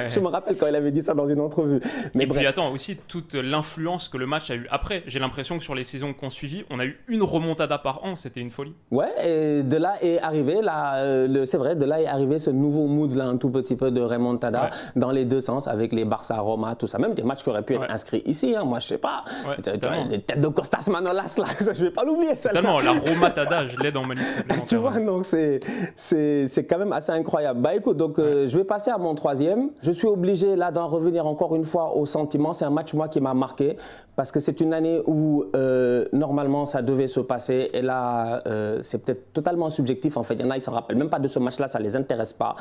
[0.09, 1.81] je me rappelle quand il avait dit ça dans une entrevue.
[2.15, 5.03] Mais Et puis attends, aussi toute l'influence que le match a eu après.
[5.07, 8.17] J'ai l'impression que sur les saisons qu'on suivi, on a eu une remontada par an,
[8.17, 8.75] c'était une folie.
[8.91, 12.51] Ouais, et de là est arrivé, là, euh, c'est vrai, de là est arrivé ce
[12.51, 16.05] nouveau mood là, un tout petit peu de remontada dans les deux sens avec les
[16.05, 16.99] Barça, Roma, tout ça.
[16.99, 19.25] Même des matchs qui auraient pu être inscrits ici, hein, moi je sais pas.
[20.11, 22.35] les têtes de Costas Manolas là, je vais pas l'oublier.
[22.35, 24.33] Totalement, la Romatada, je l'ai dans ma liste
[24.69, 25.61] tu vois, donc c'est,
[25.97, 27.61] c'est, quand même assez incroyable.
[27.61, 29.71] Bah écoute, donc euh, je vais passer à mon troisième.
[29.83, 32.53] Je suis obligé là d'en revenir encore une fois au sentiment.
[32.53, 33.77] C'est un match moi qui m'a marqué
[34.17, 38.52] parce que c'est une année où euh, normalement ça devait se passer et là euh,
[38.83, 40.35] c'est peut-être totalement subjectif en fait.
[40.35, 42.33] Il y en a, ils s'en rappellent même pas de ce match-là, ça les intéresse
[42.33, 42.57] pas.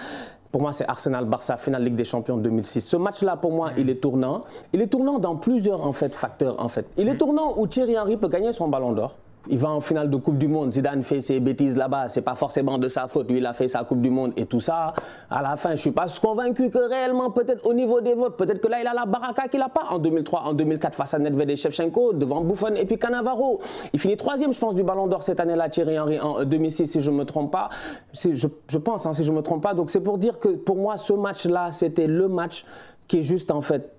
[0.51, 2.81] Pour moi, c'est Arsenal-Barça, finale Ligue des Champions 2006.
[2.81, 4.41] Ce match-là, pour moi, il est tournant.
[4.73, 6.85] Il est tournant dans plusieurs en fait facteurs en fait.
[6.97, 9.15] Il est tournant où Thierry Henry peut gagner son Ballon d'Or.
[9.49, 10.71] Il va en finale de Coupe du Monde.
[10.71, 12.07] Zidane fait ses bêtises là-bas.
[12.07, 13.29] C'est pas forcément de sa faute.
[13.29, 14.93] Lui, il a fait sa Coupe du Monde et tout ça.
[15.29, 18.61] À la fin, je suis pas convaincu que réellement, peut-être au niveau des votes, peut-être
[18.61, 21.19] que là, il a la baraka qu'il a pas en 2003, en 2004 face à
[21.19, 23.59] Nedved et Shevchenko, devant Buffon et puis Cannavaro.
[23.93, 27.01] Il finit troisième, je pense, du Ballon d'Or cette année-là, Thierry Henry, en 2006, si
[27.01, 27.69] je me trompe pas.
[28.13, 29.73] Je, je, pense, hein, si je me trompe pas.
[29.73, 32.65] Donc, c'est pour dire que pour moi, ce match-là, c'était le match
[33.07, 33.91] qui est juste, en fait,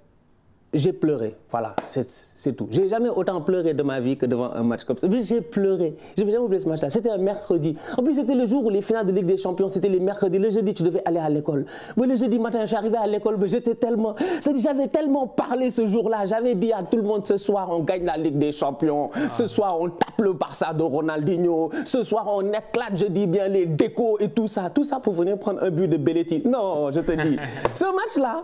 [0.73, 1.37] j'ai pleuré.
[1.51, 2.67] Voilà, c'est tout.
[2.71, 5.07] J'ai jamais autant pleuré de ma vie que devant un match comme ça.
[5.23, 5.97] J'ai pleuré.
[6.17, 6.89] Je vais jamais oublier ce match-là.
[6.89, 7.77] C'était un mercredi.
[7.99, 10.39] En plus, c'était le jour où les finales de Ligue des Champions, c'était les mercredis.
[10.39, 11.67] Le jeudi, tu devais aller à l'école.
[11.97, 14.15] Moi, le jeudi matin, je suis arrivé à l'école, mais j'étais tellement.
[14.57, 16.25] J'avais tellement parlé ce jour-là.
[16.25, 19.11] J'avais dit à tout le monde ce soir, on gagne la Ligue des Champions.
[19.31, 21.71] Ce soir, on tape le Barça de Ronaldinho.
[21.85, 24.71] Ce soir, on éclate, je dis bien, les décos et tout ça.
[24.71, 26.43] Tout ça pour venir prendre un but de Belletti.
[26.47, 27.37] Non, je te dis.
[27.75, 28.43] ce match-là.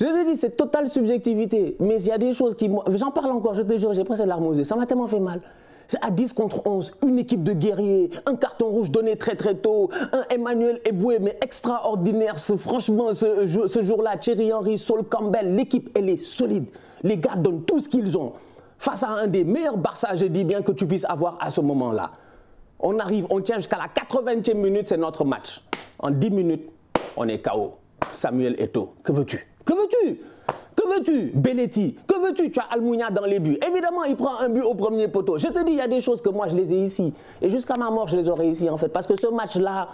[0.00, 1.76] Je te dis, c'est totale subjectivité.
[1.78, 2.70] Mais il y a des choses qui.
[2.94, 4.64] J'en parle encore, je te jure, j'ai presque larmes.
[4.64, 5.42] Ça m'a tellement fait mal.
[5.88, 9.56] C'est à 10 contre 11, une équipe de guerriers, un carton rouge donné très très
[9.56, 12.38] tôt, un Emmanuel Eboué, mais extraordinaire.
[12.38, 16.66] franchement, ce, ce jour-là, Thierry Henry, Saul Campbell, l'équipe, elle est solide.
[17.02, 18.34] Les gars donnent tout ce qu'ils ont.
[18.78, 21.60] Face à un des meilleurs Barça, je dis bien que tu puisses avoir à ce
[21.60, 22.12] moment-là.
[22.78, 25.60] On arrive, on tient jusqu'à la 80e minute, c'est notre match.
[25.98, 26.70] En 10 minutes,
[27.16, 27.74] on est KO.
[28.12, 28.94] Samuel Eto'o.
[29.02, 29.49] Que veux-tu?
[29.70, 30.20] Que veux-tu?
[30.74, 32.50] Que veux-tu Belletti Que veux-tu?
[32.50, 33.56] Tu as Almunia dans les buts.
[33.64, 35.38] Évidemment, il prend un but au premier poteau.
[35.38, 37.12] Je te dis, il y a des choses que moi, je les ai ici.
[37.40, 38.88] Et jusqu'à ma mort, je les aurai ici, en fait.
[38.88, 39.90] Parce que ce match-là,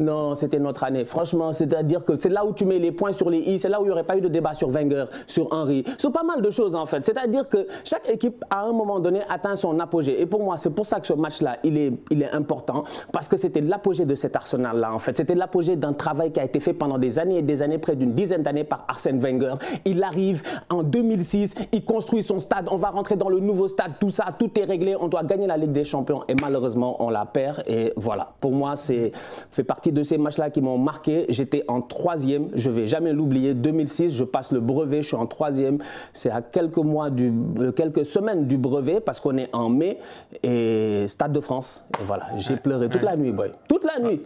[0.00, 1.04] non, c'était notre année.
[1.04, 3.80] Franchement, c'est-à-dire que c'est là où tu mets les points sur les i, c'est là
[3.80, 6.42] où il n'y aurait pas eu de débat sur Wenger, sur Henry, sur pas mal
[6.42, 7.04] de choses en fait.
[7.06, 10.20] C'est-à-dire que chaque équipe, à un moment donné, atteint son apogée.
[10.20, 13.28] Et pour moi, c'est pour ça que ce match-là, il est, il est important, parce
[13.28, 15.16] que c'était l'apogée de cet arsenal-là en fait.
[15.16, 17.94] C'était l'apogée d'un travail qui a été fait pendant des années et des années, près
[17.94, 19.54] d'une dizaine d'années par Arsène Wenger.
[19.84, 23.92] Il arrive en 2006, il construit son stade, on va rentrer dans le nouveau stade,
[24.00, 27.10] tout ça, tout est réglé, on doit gagner la Ligue des Champions et malheureusement, on
[27.10, 27.62] la perd.
[27.66, 29.12] Et voilà, pour moi, c'est
[29.50, 31.26] fait partie de ces matchs-là qui m'ont marqué.
[31.28, 33.54] J'étais en troisième, je vais jamais l'oublier.
[33.54, 35.78] 2006, je passe le brevet, je suis en troisième.
[36.12, 39.98] C'est à quelques mois, du, euh, quelques semaines du brevet parce qu'on est en mai
[40.42, 41.84] et Stade de France.
[42.00, 43.52] Et voilà, j'ai pleuré toute la nuit, boy.
[43.68, 44.20] Toute la nuit.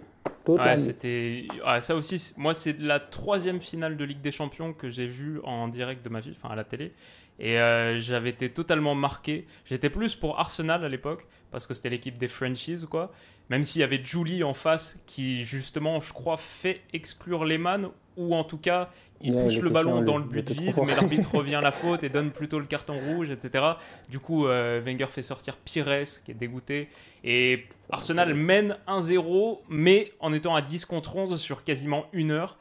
[0.47, 1.47] ouais, c'était
[1.81, 2.35] ça aussi.
[2.37, 6.11] Moi, c'est la troisième finale de Ligue des Champions que j'ai vue en direct de
[6.11, 6.93] ma vie, enfin à la télé.
[7.39, 9.47] Et euh, j'avais été totalement marqué.
[9.65, 13.13] J'étais plus pour Arsenal à l'époque, parce que c'était l'équipe des franchises, quoi.
[13.51, 18.35] Même s'il y avait Julie en face, qui justement, je crois, fait exclure Lehmann, ou
[18.35, 21.61] en tout cas, il pousse le ballon dans le but vide, mais l'arbitre revient à
[21.61, 23.65] la faute et donne plutôt le carton rouge, etc.
[24.09, 26.89] Du coup, euh, Wenger fait sortir Pires, qui est dégoûté.
[27.25, 32.59] Et Arsenal mène 1-0, mais en étant à 10 contre 11 sur quasiment une heure.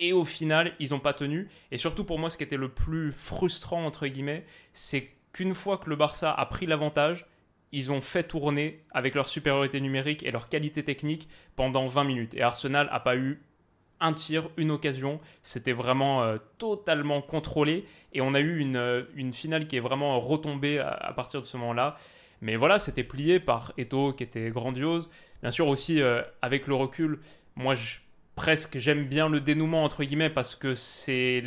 [0.00, 1.48] Et au final, ils n'ont pas tenu.
[1.70, 5.78] Et surtout pour moi, ce qui était le plus frustrant, entre guillemets, c'est qu'une fois
[5.78, 7.26] que le Barça a pris l'avantage,
[7.72, 12.34] ils ont fait tourner avec leur supériorité numérique et leur qualité technique pendant 20 minutes.
[12.34, 13.40] Et Arsenal n'a pas eu
[14.00, 15.20] un tir, une occasion.
[15.42, 17.84] C'était vraiment euh, totalement contrôlé.
[18.12, 21.56] Et on a eu une, euh, finale qui est vraiment retombée à, partir de ce
[21.58, 21.96] moment-là.
[22.40, 25.10] Mais voilà, c'était plié par Eto qui était grandiose.
[25.42, 27.20] Bien sûr aussi, euh, avec le recul,
[27.54, 27.98] moi je
[28.40, 31.44] presque j'aime bien le dénouement entre guillemets parce que c'est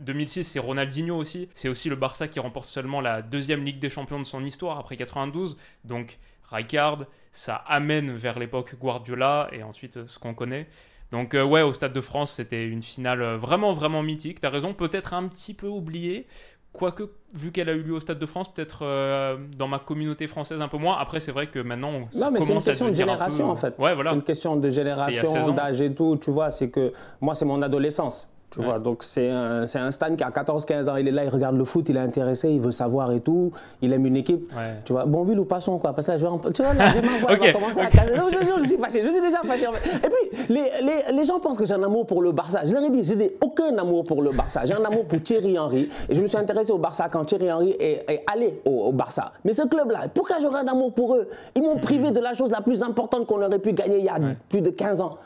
[0.00, 1.48] 2006 c'est Ronaldinho aussi.
[1.54, 4.78] C'est aussi le Barça qui remporte seulement la deuxième Ligue des Champions de son histoire
[4.78, 5.56] après 92
[5.86, 6.18] donc
[6.50, 10.66] Rijkaard ça amène vers l'époque Guardiola et ensuite euh, ce qu'on connaît.
[11.10, 14.42] Donc euh, ouais au Stade de France c'était une finale euh, vraiment vraiment mythique.
[14.42, 16.26] T'as raison peut-être un petit peu oublié
[16.72, 17.02] Quoique,
[17.34, 20.60] vu qu'elle a eu lieu au Stade de France, peut-être euh, dans ma communauté française
[20.60, 20.98] un peu moins.
[20.98, 23.74] Après, c'est vrai que maintenant, ça non, mais c'est une question de génération en fait.
[23.78, 24.10] Ouais, voilà.
[24.10, 26.16] C'est une question de génération, d'âge et tout.
[26.20, 28.30] Tu vois, c'est que moi, c'est mon adolescence.
[28.50, 31.28] Tu vois, donc c'est un, un, Stan qui a 14-15 ans, il est là, il
[31.28, 34.52] regarde le foot, il est intéressé, il veut savoir et tout, il aime une équipe.
[34.84, 36.38] Tu vois, bon, ou passons quoi, parce que là, je vais en...
[36.38, 36.98] Tu vois, là, je
[37.44, 39.66] vais commencer à Non, je, je, je, suis fâché, je suis déjà fâché.
[39.66, 42.66] Et puis, les, les, les gens pensent que j'ai un amour pour le Barça.
[42.66, 44.62] Je leur ai dit, je n'ai aucun amour pour le Barça.
[44.64, 45.88] J'ai un amour pour Thierry Henry.
[46.08, 48.92] Et je me suis intéressé au Barça quand Thierry Henry est, est allé au, au,
[48.92, 49.32] Barça.
[49.44, 51.28] Mais ce club-là, pourquoi j'aurais un amour pour eux?
[51.54, 54.08] Ils m'ont privé de la chose la plus importante qu'on aurait pu gagner il y
[54.08, 55.18] a plus de 15 ans.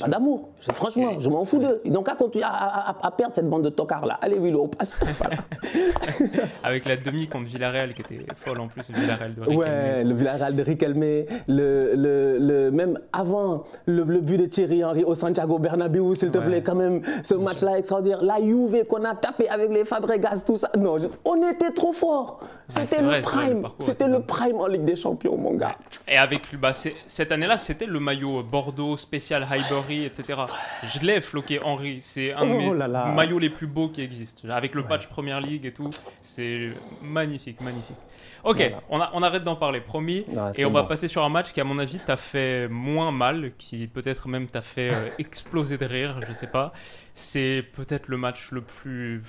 [0.00, 0.50] Pas d'amour.
[0.72, 1.80] Franchement, je m'en fous d'eux.
[1.84, 4.18] Ils n'ont qu'à continuer à, perdre cette bande de tocards-là.
[4.22, 5.00] Allez, Willow, on passe.
[6.64, 9.58] Avec la demi contre Villarreal, qui était folle en plus, le Villarreal de Riquelme.
[9.58, 11.02] Ouais, le Villarreal de Riquelme.
[11.48, 16.38] Le, le, le, même avant le, but de Thierry Henry au Santiago Bernabéu, s'il te
[16.38, 18.22] plaît, quand même, ce match-là extraordinaire.
[18.22, 20.70] La Juve qu'on a tapé avec les Fabregas, tout ça.
[20.78, 22.40] Non, on était trop fort.
[22.68, 23.66] C'était le prime.
[23.78, 25.76] C'était le prime en Ligue des Champions, mon gars.
[26.08, 29.44] Et avec bah, cette année-là, c'était le maillot Bordeaux spécial
[29.80, 30.38] Etc.
[30.84, 31.98] Je l'ai floqué Henry.
[32.00, 34.48] C'est un de oh mes maillots les plus beaux qui existent.
[34.48, 35.90] Avec le patch Première Ligue et tout.
[36.20, 36.70] C'est
[37.02, 37.96] magnifique, magnifique.
[38.44, 40.26] Ok, on, on, arrête d'en parler, promis.
[40.56, 43.52] et on va passer sur un match qui, à mon avis, t'a fait moins mal,
[43.56, 46.72] qui peut-être même t'a fait euh, exploser de rire, je sais pas.
[47.14, 49.22] C'est peut-être le match le plus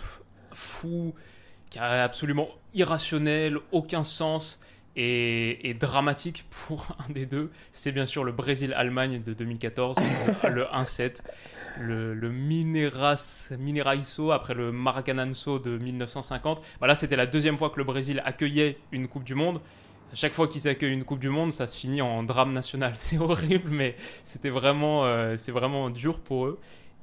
[0.51, 1.13] fou,
[1.69, 4.59] qui a absolument irrationnel, aucun sens
[4.95, 7.51] et, dramatique pour un des deux.
[7.71, 9.97] C'est bien sûr le Brésil-Allemagne de 2014,
[10.49, 11.21] le 1-7.
[11.79, 16.61] Le, le Mineraiso après le Maracanãso de 1950.
[16.77, 19.59] Voilà, c'était la deuxième fois que le Brésil accueillait une Coupe du Monde.
[20.11, 22.91] À chaque fois qu'ils accueillent une Coupe du Monde, ça se finit en drame national.
[22.95, 26.59] C'est horrible, mais c'était vraiment, euh, c'est vraiment dur pour eux.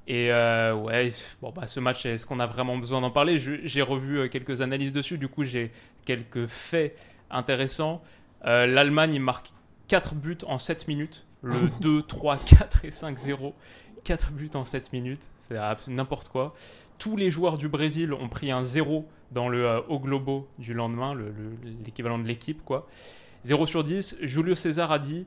[0.07, 3.38] Et euh, ouais, bon, bah, ce match, est-ce qu'on a vraiment besoin d'en parler?
[3.38, 5.70] J'ai revu euh, quelques analyses dessus, du coup j'ai
[6.05, 6.96] quelques faits
[7.31, 8.03] intéressants.
[8.45, 9.53] Euh, L'Allemagne marque
[9.88, 13.55] 4 buts en 7 minutes, le 2, 3, 4 et 5, 0.
[14.05, 16.55] 4 buts en 7 minutes, c'est n'importe quoi.
[16.99, 21.14] Tous les joueurs du Brésil ont pris un 0 dans le haut globo du lendemain,
[21.85, 22.88] l'équivalent de l'équipe, quoi.
[23.45, 24.19] 0 sur 10.
[24.23, 25.27] Julio César a dit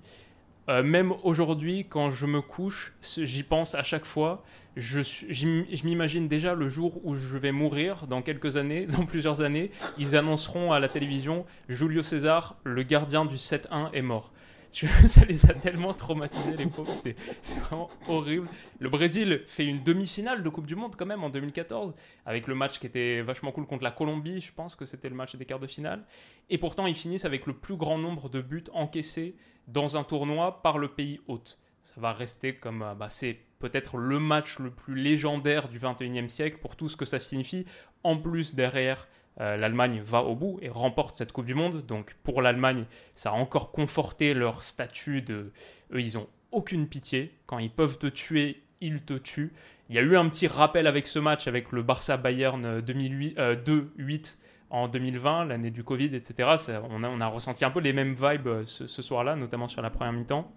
[0.69, 4.43] euh, même aujourd'hui, quand je me couche, j'y pense à chaque fois.
[4.75, 9.41] Je, je m'imagine déjà le jour où je vais mourir, dans quelques années, dans plusieurs
[9.41, 9.71] années.
[9.97, 14.31] Ils annonceront à la télévision Julio César, le gardien du 7-1, est mort.
[15.07, 16.93] ça les a tellement traumatisés, les pauvres.
[16.93, 17.15] C'est
[17.59, 18.47] vraiment horrible.
[18.79, 21.93] Le Brésil fait une demi-finale de Coupe du Monde quand même en 2014,
[22.25, 24.41] avec le match qui était vachement cool contre la Colombie.
[24.41, 26.03] Je pense que c'était le match des quarts de finale.
[26.49, 29.35] Et pourtant, ils finissent avec le plus grand nombre de buts encaissés
[29.67, 31.59] dans un tournoi par le pays hôte.
[31.83, 32.81] Ça va rester comme.
[32.81, 36.97] Euh, bah, c'est peut-être le match le plus légendaire du 21e siècle pour tout ce
[36.97, 37.65] que ça signifie.
[38.03, 39.07] En plus, derrière,
[39.41, 41.85] euh, l'Allemagne va au bout et remporte cette Coupe du Monde.
[41.85, 45.51] Donc pour l'Allemagne, ça a encore conforté leur statut de...
[45.91, 47.33] Eux, ils ont aucune pitié.
[47.45, 49.53] Quand ils peuvent te tuer, ils te tuent.
[49.89, 54.17] Il y a eu un petit rappel avec ce match, avec le Barça-Bayern 2-8 euh,
[54.69, 56.55] en 2020, l'année du Covid, etc.
[56.89, 60.13] on, a, ressenti un peu les mêmes vibes euh, ce, soir-là, notamment sur la première
[60.13, 60.51] mi-temps.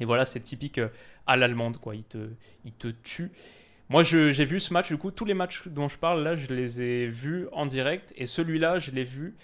[0.00, 0.80] Et voilà, c'est typique
[1.26, 1.94] à l'allemande, quoi.
[1.94, 2.28] Ils te,
[2.66, 3.32] ils te tuent.
[3.88, 6.52] Moi, j'ai vu ce match, du coup, tous les matchs dont je parle là, je
[6.52, 8.12] les ai vus en direct.
[8.16, 9.36] Et celui-là, je l'ai vu.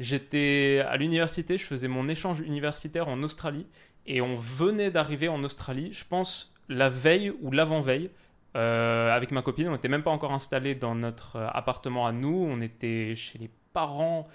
[0.00, 3.66] J'étais à l'université, je faisais mon échange universitaire en Australie.
[4.06, 8.10] Et on venait d'arriver en Australie, je pense, la veille ou l'avant-veille.
[8.56, 12.12] Euh, avec ma copine, on n'était même pas encore installé dans notre euh, appartement à
[12.12, 12.46] nous.
[12.48, 14.28] On était chez les parents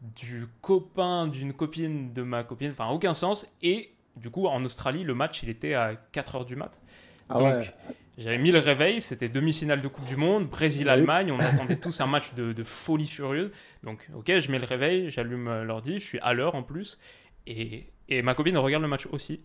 [0.00, 2.70] du copain d'une copine de ma copine.
[2.70, 3.46] Enfin, aucun sens.
[3.62, 6.80] Et du coup, en Australie, le match, il était à 4h du mat.
[7.28, 7.74] Ah Donc,
[8.18, 12.06] j'avais mis le réveil, c'était demi-finale de Coupe du Monde, Brésil-Allemagne, on attendait tous un
[12.06, 13.50] match de, folie furieuse.
[13.84, 16.98] Donc, ok, je mets le réveil, j'allume l'ordi, je suis à l'heure en plus.
[17.46, 19.40] Et, et, ma copine regarde le match aussi.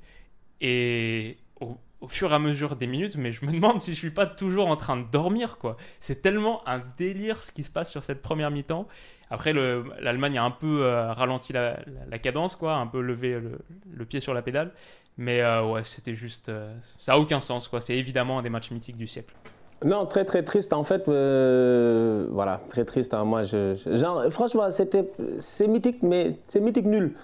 [0.59, 3.99] Et au, au, fur et à mesure des minutes, mais je me demande si je
[3.99, 5.77] suis pas toujours en train de dormir, quoi.
[5.99, 8.87] C'est tellement un délire ce qui se passe sur cette première mi-temps.
[9.33, 11.79] Après, l'Allemagne a un peu euh, ralenti la,
[12.21, 14.71] cadence, quoi, un peu levé le, pied sur la pédale.
[15.17, 16.49] Mais euh, ouais, c'était juste.
[16.49, 17.79] Euh, ça n'a aucun sens, quoi.
[17.81, 19.35] C'est évidemment un des matchs mythiques du siècle.
[19.85, 20.73] Non, très très triste.
[20.73, 23.13] En fait, voilà, très triste.
[23.13, 23.25] Hein.
[23.25, 27.15] Moi, je, genre, franchement, c'était, c'est mythique, mais c'est mythique nul.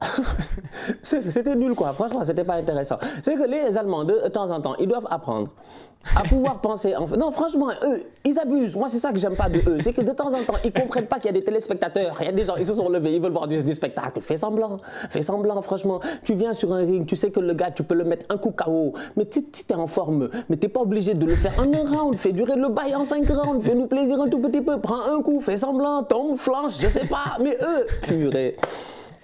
[1.02, 1.92] c'était nul, quoi.
[1.92, 2.98] Franchement, c'était pas intéressant.
[3.22, 5.52] C'est que les Allemands, de temps en temps, ils doivent apprendre
[6.14, 6.94] à pouvoir penser.
[7.16, 8.76] Non, franchement, eux, ils abusent.
[8.76, 9.78] Moi, c'est ça que j'aime pas de eux.
[9.80, 12.16] C'est que de temps en temps, ils comprennent pas qu'il y a des téléspectateurs.
[12.20, 14.20] Il y a des gens, ils se sont levés, ils veulent voir du, spectacle.
[14.20, 14.78] Fais semblant.
[15.10, 16.00] Fais semblant, franchement.
[16.24, 18.38] Tu viens sur un ring, tu sais que le gars, tu peux le mettre un
[18.38, 18.94] coup KO.
[19.16, 21.88] Mais si tu es en forme, mais t'es pas obligé de le faire en un
[21.88, 22.16] round.
[22.16, 23.64] Fais durer le bail en cinq rounds.
[23.64, 24.78] Fais-nous plaisir un tout petit peu.
[24.80, 27.36] Prends un coup, fais semblant, tombe, flanche, je sais pas.
[27.40, 28.56] Mais eux, purée.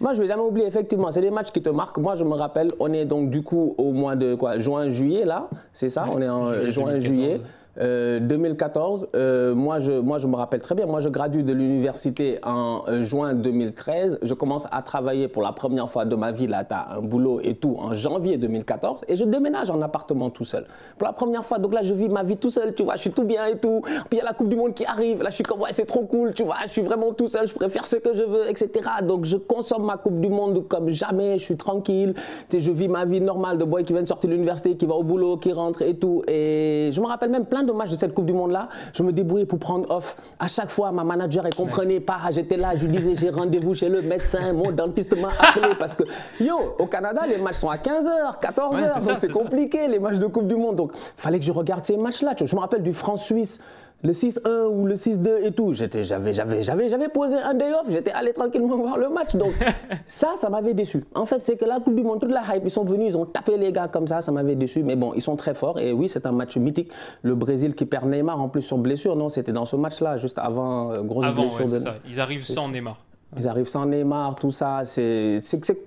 [0.02, 1.98] Moi, je ne vais jamais oublier, effectivement, c'est des matchs qui te marquent.
[1.98, 5.24] Moi, je me rappelle, on est donc du coup au mois de quoi, juin, juillet,
[5.24, 6.06] là, c'est ça?
[6.12, 7.40] On est en juin, juillet.
[7.76, 11.54] 2014, euh, euh, moi, je, moi je me rappelle très bien, moi je gradue de
[11.54, 16.32] l'université en euh, juin 2013, je commence à travailler pour la première fois de ma
[16.32, 19.80] vie, là tu as un boulot et tout, en janvier 2014, et je déménage en
[19.80, 20.66] appartement tout seul.
[20.98, 23.02] Pour la première fois, donc là je vis ma vie tout seul, tu vois, je
[23.02, 25.22] suis tout bien et tout, puis il y a la Coupe du Monde qui arrive,
[25.22, 27.48] là je suis comme, ouais c'est trop cool, tu vois, je suis vraiment tout seul,
[27.48, 28.70] je préfère ce que je veux, etc.
[29.02, 32.14] Donc je consomme ma Coupe du Monde comme jamais, je suis tranquille,
[32.52, 34.94] je vis ma vie normale de boy qui vient de sortir de l'université, qui va
[34.94, 37.96] au boulot, qui rentre et tout, et je me rappelle même plein de matchs de
[37.96, 40.16] cette Coupe du Monde-là, je me débrouillais pour prendre off.
[40.38, 42.18] À chaque fois, ma manager, elle comprenait pas.
[42.30, 45.74] J'étais là, je lui disais, j'ai rendez-vous chez le médecin, mon dentiste m'a appelé.
[45.78, 46.04] Parce que,
[46.40, 50.26] yo, au Canada, les matchs sont à 15h, 14h, donc c'est compliqué, les matchs de
[50.26, 50.76] Coupe du Monde.
[50.76, 52.34] Donc, il fallait que je regarde ces matchs-là.
[52.42, 53.60] Je me rappelle du France-Suisse
[54.02, 57.72] le 6-1 ou le 6-2 et tout, j'étais, j'avais, j'avais, j'avais, j'avais posé un day
[57.72, 59.36] off, j'étais allé tranquillement voir le match.
[59.36, 59.52] Donc
[60.06, 61.04] ça, ça m'avait déçu.
[61.14, 63.16] En fait, c'est que la Coupe du Monde, toute la hype, ils sont venus, ils
[63.16, 64.82] ont tapé les gars comme ça, ça m'avait déçu.
[64.82, 66.90] Mais bon, ils sont très forts et oui, c'est un match mythique.
[67.22, 70.38] Le Brésil qui perd Neymar en plus sur blessure, non, c'était dans ce match-là, juste
[70.38, 71.74] avant euh, grosse avant, blessure.
[71.74, 71.78] de...
[71.78, 71.94] ça.
[72.08, 72.96] Ils arrivent sans Neymar.
[73.38, 74.82] Ils arrivent sans Neymar, tout ça.
[74.84, 75.38] C'est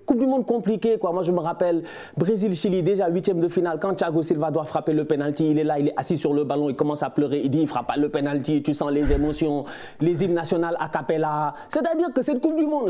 [0.05, 1.11] Coupe du Monde compliqué, quoi.
[1.11, 1.83] Moi, je me rappelle
[2.17, 3.79] Brésil-Chili, déjà huitième de finale.
[3.79, 6.43] Quand Thiago Silva doit frapper le penalty, il est là, il est assis sur le
[6.43, 7.41] ballon, il commence à pleurer.
[7.43, 8.63] Il dit, il frappe pas le penalty.
[8.63, 9.65] Tu sens les émotions,
[10.01, 11.53] les hymnes nationales a cappella.
[11.69, 12.89] C'est-à-dire que cette Coupe du Monde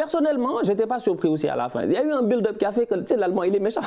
[0.00, 1.82] Personnellement, j'étais pas surpris aussi à la fin.
[1.82, 3.60] Il y a eu un build-up qui a fait que tu sais, l'Allemand, il est
[3.60, 3.82] méchant.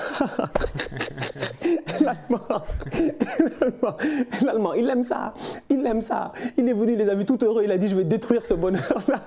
[4.46, 5.34] L'Allemand, il aime ça.
[5.72, 6.32] Il aime ça.
[6.56, 7.64] Il est venu, il les a vus tout heureux.
[7.64, 9.22] Il a dit Je vais détruire ce bonheur-là.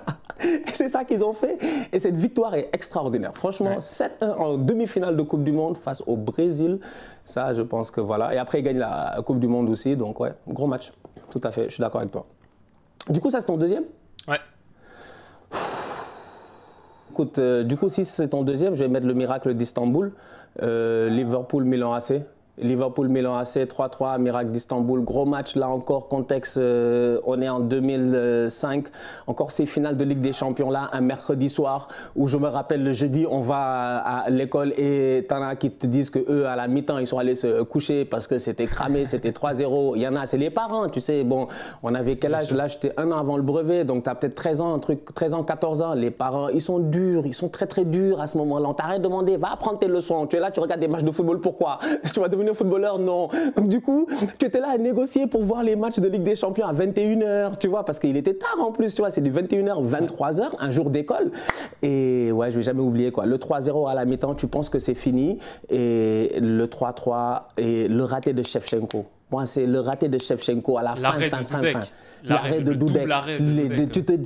[0.75, 1.59] C'est ça qu'ils ont fait.
[1.92, 3.33] Et cette victoire est extraordinaire.
[3.35, 6.79] Franchement, 7-1 en demi-finale de Coupe du Monde face au Brésil.
[7.25, 8.33] Ça, je pense que voilà.
[8.33, 9.96] Et après, il gagne la Coupe du Monde aussi.
[9.96, 10.92] Donc, ouais, gros match.
[11.31, 11.64] Tout à fait.
[11.64, 12.27] Je suis d'accord avec toi.
[13.11, 13.83] Du coup, ça, c'est ton deuxième?
[17.18, 17.38] Ouais.
[17.38, 20.12] Euh, du coup, si c'est ton deuxième, je vais mettre le miracle d'Istanbul,
[20.62, 21.09] euh,
[22.58, 23.56] Liverpool, Milan AC.
[23.56, 25.02] Liverpool-Milan AC 3-3, Miracle d'Istanbul.
[25.02, 28.86] Gros match là encore, contexte, euh, on est en 2005.
[29.26, 32.82] Encore ces finales de Ligue des Champions là, un mercredi soir où je me rappelle
[32.82, 36.57] le jeudi, on va à l'école et t'en as qui te disent que eux à
[36.57, 39.92] la mi-temps ils sont allés se coucher parce que c'était cramé, c'était 3-0.
[39.96, 41.24] Il y en a, c'est les parents, tu sais.
[41.24, 41.48] Bon,
[41.82, 42.50] on avait quel âge?
[42.50, 45.14] Là, j'étais un an avant le brevet, donc tu as peut-être 13 ans, un truc,
[45.14, 45.94] 13 ans, 14 ans.
[45.94, 48.68] Les parents, ils sont durs, ils sont très très durs à ce moment-là.
[48.68, 50.26] On t'arrête de demander, va apprendre tes leçons.
[50.26, 51.78] Tu es là, tu regardes des matchs de football, pourquoi?
[52.16, 53.28] Tu vas devenir footballeur, non.
[53.59, 54.07] du coup,
[54.38, 57.59] tu étais là à négocier pour voir les matchs de Ligue des Champions à 21h,
[57.59, 60.70] tu vois, parce qu'il était tard en plus, tu vois, c'est du 21h, 23h, un
[60.70, 61.30] jour d'école.
[61.82, 63.26] Et ouais, je vais jamais oublier quoi.
[63.26, 65.38] Le 3-0 à la mi-temps, tu penses que c'est fini?
[65.68, 69.07] Et le 3-3 et le raté de Shevchenko.
[69.30, 71.80] Moi, c'est le raté de Shevchenko à la fin, fin, fin, fin
[72.24, 73.08] l'arrêt de Doudek.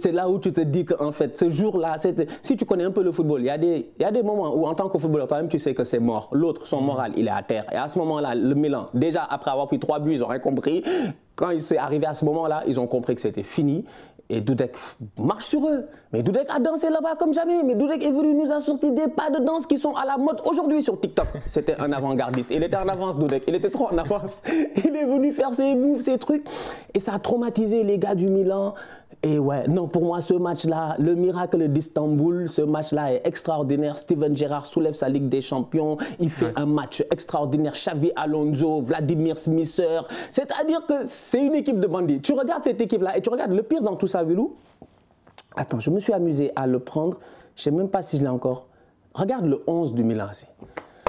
[0.00, 1.96] C'est là où tu te dis qu'en fait, ce jour-là,
[2.42, 4.22] si tu connais un peu le football, il y, a des, il y a des
[4.22, 6.28] moments où en tant que footballeur, toi-même, tu sais que c'est mort.
[6.32, 6.84] L'autre, son mm.
[6.86, 7.64] moral, il est à terre.
[7.72, 10.38] Et à ce moment-là, le Milan, déjà après avoir pris trois buts, ils ont rien
[10.38, 10.82] compris.
[11.34, 13.84] Quand il s'est arrivé à ce moment-là, ils ont compris que c'était fini.
[14.30, 14.72] Et Dudek
[15.18, 15.86] marche sur eux.
[16.12, 17.62] Mais Dudek a dansé là-bas comme jamais.
[17.64, 20.40] Mais Dudek est venu nous assortir des pas de danse qui sont à la mode
[20.44, 21.26] aujourd'hui sur TikTok.
[21.46, 22.50] C'était un avant-gardiste.
[22.54, 23.42] Il était en avance, Dudek.
[23.48, 24.40] Il était trop en avance.
[24.76, 26.46] Il est venu faire ses moves, ses trucs.
[26.94, 28.74] Et ça a traumatisé les gars du Milan.
[29.22, 33.98] Et ouais, non, pour moi, ce match-là, le miracle d'Istanbul, ce match-là est extraordinaire.
[33.98, 35.98] Steven Gerrard soulève sa Ligue des Champions.
[36.18, 37.74] Il fait un match extraordinaire.
[37.74, 40.00] Xavi Alonso, Vladimir Smisser.
[40.30, 42.20] C'est-à-dire que c'est une équipe de bandits.
[42.22, 44.56] Tu regardes cette équipe-là et tu regardes le pire dans tout ça, Vilou?
[45.54, 47.18] Attends, je me suis amusé à le prendre.
[47.56, 48.68] Je ne sais même pas si je l'ai encore.
[49.12, 50.28] Regarde le 11 du Milan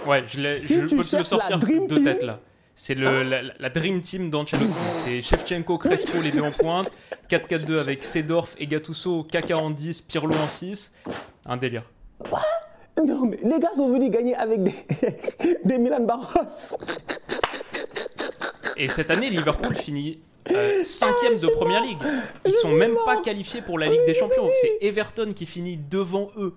[0.06, 2.40] Ouais, je, je peux te le sortir de tête là.
[2.76, 4.74] C'est la, Dream Team d'Ancelotti.
[4.94, 6.92] C'est Shevchenko, Crespo, les deux en pointe.
[7.30, 10.94] 4-4-2 avec Sedorf et Gattuso, Kaka en 10, Pirlo en 6.
[11.46, 11.92] Un délire.
[13.06, 14.76] Non, mais les gars sont venus gagner avec des,
[15.66, 16.78] des Milan Barros.
[18.78, 20.20] Et cette année, Liverpool finit
[20.52, 22.00] euh, cinquième de Première Ligue.
[22.46, 24.48] Ils sont même pas qualifiés pour la Ligue des Champions.
[24.62, 26.56] C'est Everton qui finit devant eux.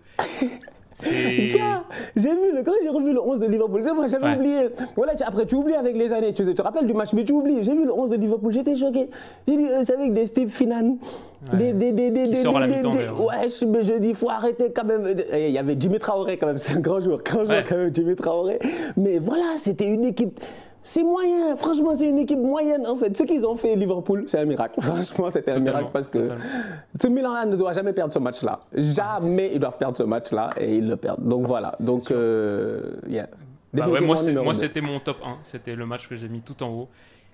[1.02, 4.68] J'ai vu, quand j'ai revu le 11 de Liverpool, c'est moi, j'avais oublié.
[4.96, 7.62] Voilà, après, tu oublies avec les années, tu te, rappelles du match, mais tu oublies.
[7.62, 9.08] J'ai vu le 11 de Liverpool, j'étais choqué.
[9.48, 10.96] J'ai dit, euh, c'est avec des Steve Finan.
[11.52, 14.72] Des, des, des, des, Qui sort à la Ouais, mais je dis, il faut arrêter
[14.74, 15.04] quand même.
[15.32, 17.94] Il y avait Jimmy Traoré quand même, c'est un grand joueur, grand joueur quand même,
[17.94, 18.58] Jimmy Traoré.
[18.96, 20.40] Mais voilà, c'était une équipe.
[20.86, 23.16] C'est moyen, franchement, c'est une équipe moyenne en fait.
[23.16, 24.78] Ce qu'ils ont fait Liverpool, c'est un miracle.
[24.82, 26.28] Franchement, c'était un miracle parce que
[27.00, 28.60] ce Milan-là ne doit jamais perdre ce match-là.
[28.74, 31.26] Jamais ils doivent perdre ce match-là et ils le perdent.
[31.26, 31.74] Donc voilà.
[31.80, 33.28] Donc, euh, yeah.
[33.72, 34.16] bah ouais, moi,
[34.54, 35.38] c'était mon top 1.
[35.42, 36.88] C'était le match que j'ai mis tout en haut.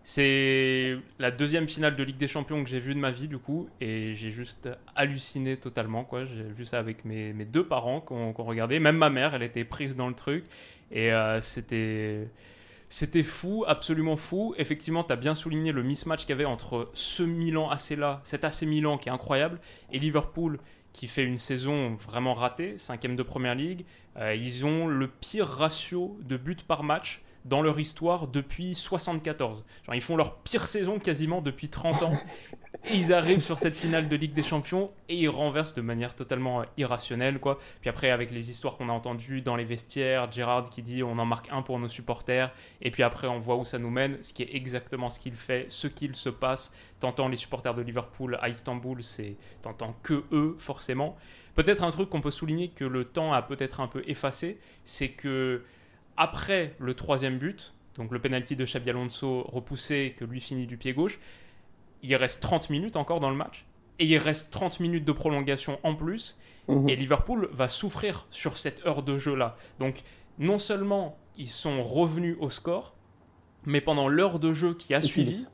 [0.05, 3.37] C'est la deuxième finale de Ligue des Champions que j'ai vue de ma vie, du
[3.37, 6.05] coup, et j'ai juste halluciné totalement.
[6.05, 6.25] quoi.
[6.25, 8.79] J'ai vu ça avec mes, mes deux parents qu'on regardait.
[8.79, 10.45] Même ma mère, elle était prise dans le truc.
[10.93, 12.29] Et euh, c'était
[12.93, 14.53] c'était fou, absolument fou.
[14.59, 18.21] Effectivement, tu as bien souligné le mismatch qu'il y avait entre ce Milan AC là,
[18.25, 19.61] cet AC Milan qui est incroyable,
[19.93, 20.59] et Liverpool
[20.93, 23.85] qui fait une saison vraiment ratée, cinquième de Première Ligue.
[24.17, 29.65] Euh, ils ont le pire ratio de buts par match dans leur histoire depuis 74.
[29.85, 32.13] Genre, ils font leur pire saison quasiment depuis 30 ans.
[32.89, 36.15] Et ils arrivent sur cette finale de Ligue des Champions et ils renversent de manière
[36.15, 37.39] totalement euh, irrationnelle.
[37.39, 37.59] Quoi.
[37.81, 41.19] Puis après, avec les histoires qu'on a entendues dans les vestiaires, Gérard qui dit on
[41.19, 42.53] en marque un pour nos supporters.
[42.81, 45.35] Et puis après, on voit où ça nous mène, ce qui est exactement ce qu'il
[45.35, 46.73] fait, ce qu'il se passe.
[47.01, 51.17] T'entends les supporters de Liverpool à Istanbul, c'est t'entends que eux, forcément.
[51.55, 55.09] Peut-être un truc qu'on peut souligner que le temps a peut-être un peu effacé, c'est
[55.09, 55.63] que
[56.17, 60.77] après le troisième but, donc le penalty de Xabi Alonso repoussé, que lui finit du
[60.77, 61.19] pied gauche,
[62.03, 63.67] il reste 30 minutes encore dans le match,
[63.99, 66.39] et il reste 30 minutes de prolongation en plus,
[66.69, 66.89] mhm.
[66.89, 69.57] et Liverpool va souffrir sur cette heure de jeu-là.
[69.79, 70.03] Donc
[70.39, 72.95] non seulement ils sont revenus au score,
[73.65, 75.47] mais pendant l'heure de jeu qui a suivi,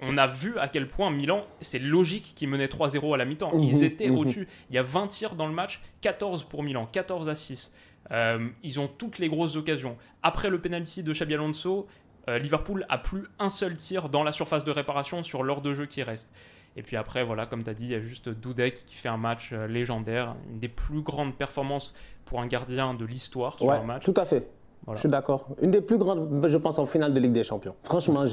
[0.00, 3.52] on a vu à quel point Milan, c'est logique qu'ils menaient 3-0 à la mi-temps.
[3.58, 3.84] Ils mhm.
[3.84, 4.18] étaient mhm.
[4.18, 4.48] au-dessus.
[4.70, 7.74] Il y a 20 tirs dans le match, 14 pour Milan, 14 à 6.
[8.10, 9.96] Euh, ils ont toutes les grosses occasions.
[10.22, 11.86] Après le penalty de Xabi Alonso,
[12.28, 15.74] euh, Liverpool a plus un seul tir dans la surface de réparation sur l'heure de
[15.74, 16.30] jeu qui reste.
[16.76, 19.08] Et puis après, voilà, comme tu as dit, il y a juste Dudek qui fait
[19.08, 23.70] un match euh, légendaire, une des plus grandes performances pour un gardien de l'histoire sur
[23.72, 24.04] un match.
[24.04, 24.46] Tout à fait.
[24.94, 25.48] Je suis d'accord.
[25.60, 27.74] Une des plus grandes, je pense, en finale de Ligue des Champions.
[27.82, 28.24] Franchement,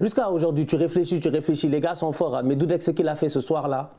[0.00, 1.68] jusqu'à aujourd'hui, tu réfléchis, tu réfléchis.
[1.68, 2.36] Les gars sont forts.
[2.36, 2.42] Hein.
[2.44, 3.90] Mais Dudek, ce qu'il a fait ce soir-là,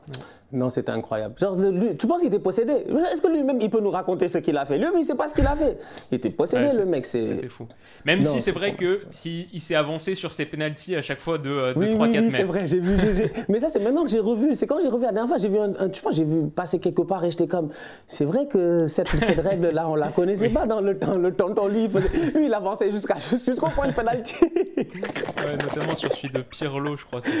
[0.50, 1.34] non, c'était incroyable.
[1.38, 1.56] Genre,
[1.98, 2.72] tu penses qu'il était possédé?
[3.12, 4.78] Est-ce que lui-même, il peut nous raconter ce qu'il a fait?
[4.78, 5.78] Lui, il ne sait pas ce qu'il a fait.
[6.10, 7.04] Il était possédé, le mec.
[7.04, 7.66] C'était fou.
[8.06, 11.74] Même si c'est vrai que s'il s'est avancé sur ses pénalties à chaque fois de,
[11.74, 12.36] 3-4 oui, oui, mètres.
[12.36, 12.66] c'est vrai.
[12.66, 12.96] J'ai vu.
[13.48, 14.54] Mais ça, c'est maintenant que j'ai revu.
[14.54, 15.72] C'est quand j'ai revu la dernière fois, j'ai vu un,
[16.02, 17.68] vois, j'ai vu passer quelque part et j'étais comme,
[18.06, 21.18] c'est vrai que cette, cette règle-là, on la connaissait pas dans le temps.
[21.18, 24.34] Le tonton, lui, il, faisait, lui, il avançait jusqu'au point de penalty.
[24.44, 27.32] ouais, notamment sur celui de Pirlo, je crois, c'est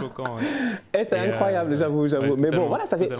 [0.00, 0.38] choquant.
[0.92, 2.31] Et c'est incroyable, j'avoue, j'avoue.
[2.38, 3.10] Mais bon, voilà, ça fait.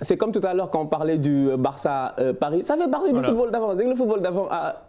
[0.00, 3.22] C'est comme tout à l'heure quand on parlait du Barça Paris, ça fait partie du
[3.22, 3.72] football d'avant.
[3.72, 4.82] Le football d'avant, ah,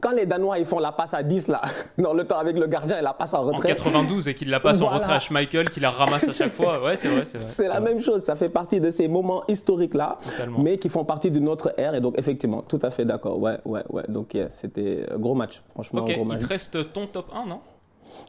[0.00, 1.60] quand les Danois ils font la passe à 10 là,
[1.98, 3.72] dans le temps avec le gardien et la passe en retrait.
[3.72, 6.52] En 92 et qu'il la passe en retrait à Schmeichel, qu'il la ramasse à chaque
[6.52, 6.74] fois.
[6.84, 7.46] Ouais, c'est vrai, c'est vrai.
[7.54, 10.18] C'est la même chose, ça fait partie de ces moments historiques là,
[10.58, 11.94] mais qui font partie d'une autre ère.
[11.94, 13.38] Et donc, effectivement, tout à fait d'accord.
[13.38, 14.02] Ouais, ouais, ouais.
[14.08, 16.02] Donc, c'était un gros match, franchement.
[16.02, 17.60] Ok, gros il te reste ton top 1, non?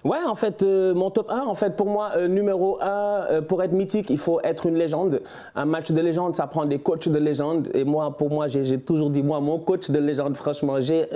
[0.05, 3.41] Ouais, en fait, euh, mon top 1, en fait, pour moi, euh, numéro 1, euh,
[3.41, 5.23] pour être mythique, il faut être une légende.
[5.55, 7.71] Un match de légende, ça prend des coachs de légende.
[7.73, 11.07] Et moi, pour moi, j'ai toujours dit, moi, mon coach de légende, franchement, j'ai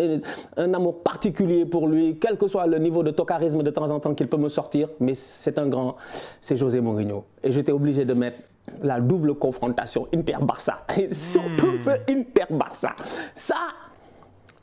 [0.58, 4.00] un, amour particulier pour lui, quel que soit le niveau de tocarisme de temps en
[4.00, 4.90] temps qu'il peut me sortir.
[5.00, 5.96] Mais c'est un grand,
[6.42, 7.26] c'est José Mourinho.
[7.44, 8.40] Et j'étais obligé de mettre
[8.82, 10.80] la double confrontation Inter-Barça.
[10.98, 11.80] Et surtout hmm.
[11.80, 12.96] ce Inter-Barça.
[13.36, 13.68] Ça,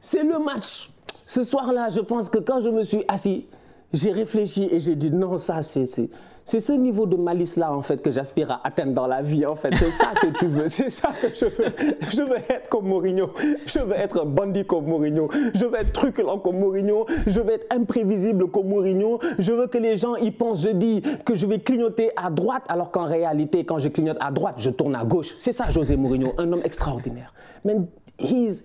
[0.01, 0.91] c'est le match.
[1.27, 3.47] Ce soir-là, je pense que quand je me suis assis,
[3.93, 5.87] j'ai réfléchi et j'ai dit non, ça, c'est,
[6.45, 9.57] c'est, ce niveau de malice-là, en fait, que j'aspire à atteindre dans la vie, en
[9.57, 9.75] fait.
[9.75, 11.73] C'est ça que tu veux, c'est ça que je veux.
[12.11, 13.31] Je veux être comme Mourinho,
[13.67, 17.53] je veux être un bandit comme Mourinho, je veux être truculent comme Mourinho, je veux
[17.53, 21.47] être imprévisible comme Mourinho, je veux que les gens y pensent, je dis que je
[21.47, 25.05] vais clignoter à droite, alors qu'en réalité, quand je clignote à droite, je tourne à
[25.05, 25.35] gauche.
[25.39, 27.33] C'est ça, José Mourinho, un homme extraordinaire.
[27.65, 27.77] Mais
[28.19, 28.65] he's,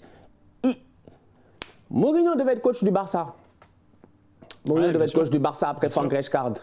[1.91, 3.35] Mourinho devait être coach du Barça.
[4.67, 6.53] Mourinho devait être coach du Barça après Frank Rijkaard.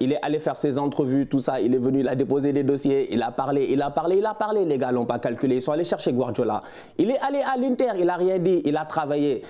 [0.00, 1.60] Il est allé faire ses entrevues, tout ça.
[1.60, 4.26] Il est venu, il a déposé des dossiers, il a parlé, il a parlé, il
[4.26, 4.64] a parlé.
[4.64, 5.56] Les gars l'ont pas calculé.
[5.56, 6.62] Ils sont allés chercher Guardiola.
[6.96, 9.42] Il est allé à l'Inter, il a rien dit, il a travaillé.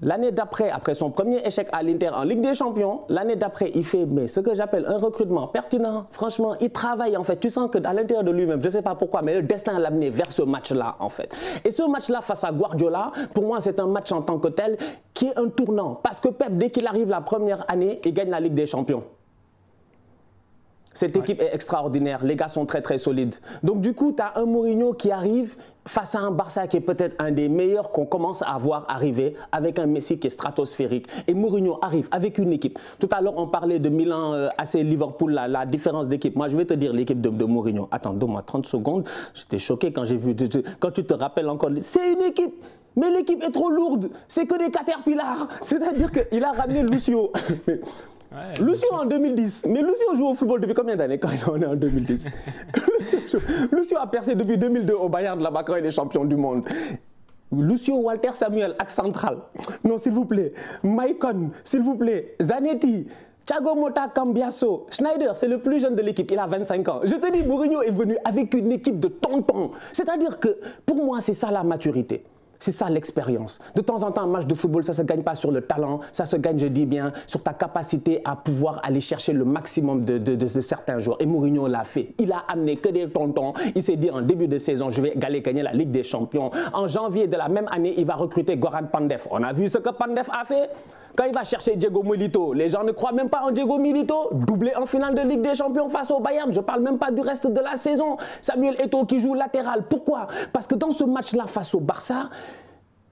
[0.00, 3.84] L'année d'après, après son premier échec à l'Inter en Ligue des Champions, l'année d'après, il
[3.84, 6.06] fait ce que j'appelle un recrutement pertinent.
[6.12, 7.38] Franchement, il travaille en fait.
[7.38, 9.78] Tu sens que à l'intérieur de lui-même, je ne sais pas pourquoi, mais le destin
[9.78, 11.34] l'a amené vers ce match-là en fait.
[11.64, 14.76] Et ce match-là face à Guardiola, pour moi, c'est un match en tant que tel
[15.14, 15.98] qui est un tournant.
[16.02, 19.02] Parce que Pep, dès qu'il arrive la première année, il gagne la Ligue des Champions.
[20.98, 22.24] Cette équipe est extraordinaire.
[22.24, 23.36] Les gars sont très très solides.
[23.62, 25.54] Donc du coup, tu as un Mourinho qui arrive
[25.86, 29.36] face à un Barça qui est peut-être un des meilleurs qu'on commence à voir arriver
[29.52, 31.06] avec un Messi qui est stratosphérique.
[31.28, 32.80] Et Mourinho arrive avec une équipe.
[32.98, 36.34] Tout à l'heure, on parlait de Milan euh, AC Liverpool, la, différence d'équipe.
[36.34, 37.86] Moi, je vais te dire l'équipe de, Mourinho.
[37.92, 39.08] Attends, donne-moi 30 secondes.
[39.34, 40.34] J'étais choqué quand j'ai vu.
[40.80, 42.56] Quand tu te rappelles encore, c'est une équipe.
[42.96, 44.10] Mais l'équipe est trop lourde.
[44.26, 45.46] C'est que des caterpillars.
[45.60, 47.30] C'est-à-dire qu'il a ramené Lucio.
[48.60, 49.66] Lucio en 2010.
[49.68, 52.28] Mais Lucio joue au football depuis combien d'années quand on est en 2010
[53.72, 56.62] Lucio a percé depuis 2002 au Bayern de la quand il est champion du monde.
[57.50, 59.38] Lucio Walter Samuel, axe central.
[59.82, 60.52] Non, s'il vous plaît.
[60.82, 62.36] Maicon, s'il vous plaît.
[62.42, 63.06] Zanetti.
[63.46, 67.00] Thiago Mota Cambiasso, Schneider, c'est le plus jeune de l'équipe, il a 25 ans.
[67.04, 69.70] Je te dis, Mourinho est venu avec une équipe de tontons.
[69.90, 72.24] C'est-à-dire que pour moi, c'est ça la maturité.
[72.58, 73.58] C'est ça l'expérience.
[73.74, 75.60] De temps en temps, un match de football, ça ne se gagne pas sur le
[75.60, 79.44] talent, ça se gagne, je dis bien, sur ta capacité à pouvoir aller chercher le
[79.44, 81.18] maximum de, certains joueurs.
[81.20, 82.14] Et Mourinho l'a fait.
[82.18, 83.52] Il a amené que des tontons.
[83.74, 86.50] Il s'est dit en début de saison, je vais aller gagner la Ligue des Champions.
[86.72, 89.28] En janvier de la même année, il va recruter Goran Pandef.
[89.30, 90.70] On a vu ce que Pandef a fait
[91.18, 94.30] quand il va chercher Diego Milito, les gens ne croient même pas en Diego Milito,
[94.32, 96.52] doublé en finale de Ligue des Champions face au Bayern.
[96.52, 98.18] Je parle même pas du reste de la saison.
[98.40, 99.88] Samuel Eto'o qui joue latéral.
[99.90, 100.28] Pourquoi?
[100.52, 102.30] Parce que dans ce match-là face au Barça,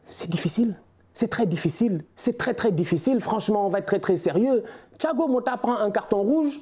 [0.05, 0.77] c'est difficile.
[1.13, 2.05] C'est très difficile.
[2.15, 3.21] C'est très très difficile.
[3.21, 4.63] Franchement, on va être très très sérieux.
[4.99, 6.61] Thiago Mota prend un carton rouge.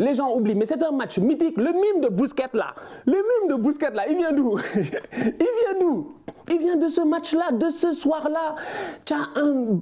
[0.00, 1.56] Les gens oublient, mais c'est un match mythique.
[1.56, 2.74] Le mime de Bousquet là,
[3.06, 4.58] le mime de Bousquet là, il vient d'où?
[4.74, 6.16] Il vient d'où?
[6.50, 8.56] Il vient de ce match-là, de ce soir-là.
[9.04, 9.78] Tu as un,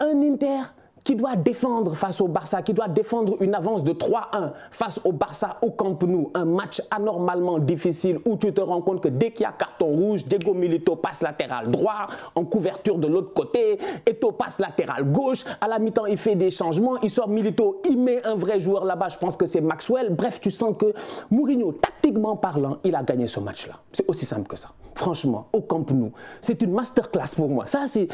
[0.00, 0.60] un Inter
[1.06, 5.12] qui doit défendre face au Barça, qui doit défendre une avance de 3-1 face au
[5.12, 6.32] Barça au Camp Nou.
[6.34, 9.86] Un match anormalement difficile où tu te rends compte que dès qu'il y a carton
[9.86, 15.44] rouge, Diego Milito passe latéral droit, en couverture de l'autre côté, Eto passe latéral gauche.
[15.60, 18.84] À la mi-temps, il fait des changements, il sort Milito, il met un vrai joueur
[18.84, 20.12] là-bas, je pense que c'est Maxwell.
[20.12, 20.92] Bref, tu sens que
[21.30, 23.74] Mourinho, tactiquement parlant, il a gagné ce match-là.
[23.92, 24.70] C'est aussi simple que ça.
[24.96, 26.10] Franchement, au Camp Nou.
[26.40, 27.66] C'est une masterclass pour moi.
[27.66, 28.08] Ça, c'est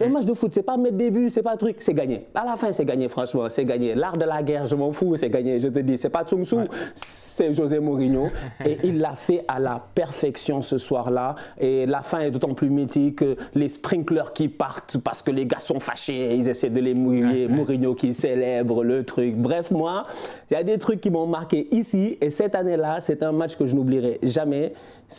[0.00, 0.54] un match de foot.
[0.54, 2.26] C'est pas mes débuts, c'est pas un truc, c'est gagné.
[2.34, 3.48] À la fin, c'est gagné, franchement.
[3.48, 3.94] C'est gagné.
[3.94, 5.58] L'art de la guerre, je m'en fous, c'est gagné.
[5.58, 6.56] Je te dis, c'est pas Tsung Su,
[6.94, 8.28] c'est José Mourinho.
[8.64, 11.34] et il l'a fait à la perfection ce soir-là.
[11.58, 13.24] Et la fin est d'autant plus mythique.
[13.54, 16.34] Les sprinklers qui partent parce que les gars sont fâchés.
[16.34, 17.48] Ils essaient de les mouiller.
[17.48, 19.36] Mourinho qui célèbre le truc.
[19.36, 20.06] Bref, moi,
[20.50, 22.18] il y a des trucs qui m'ont marqué ici.
[22.20, 24.72] Et cette année-là, c'est un match que je n'oublierai jamais.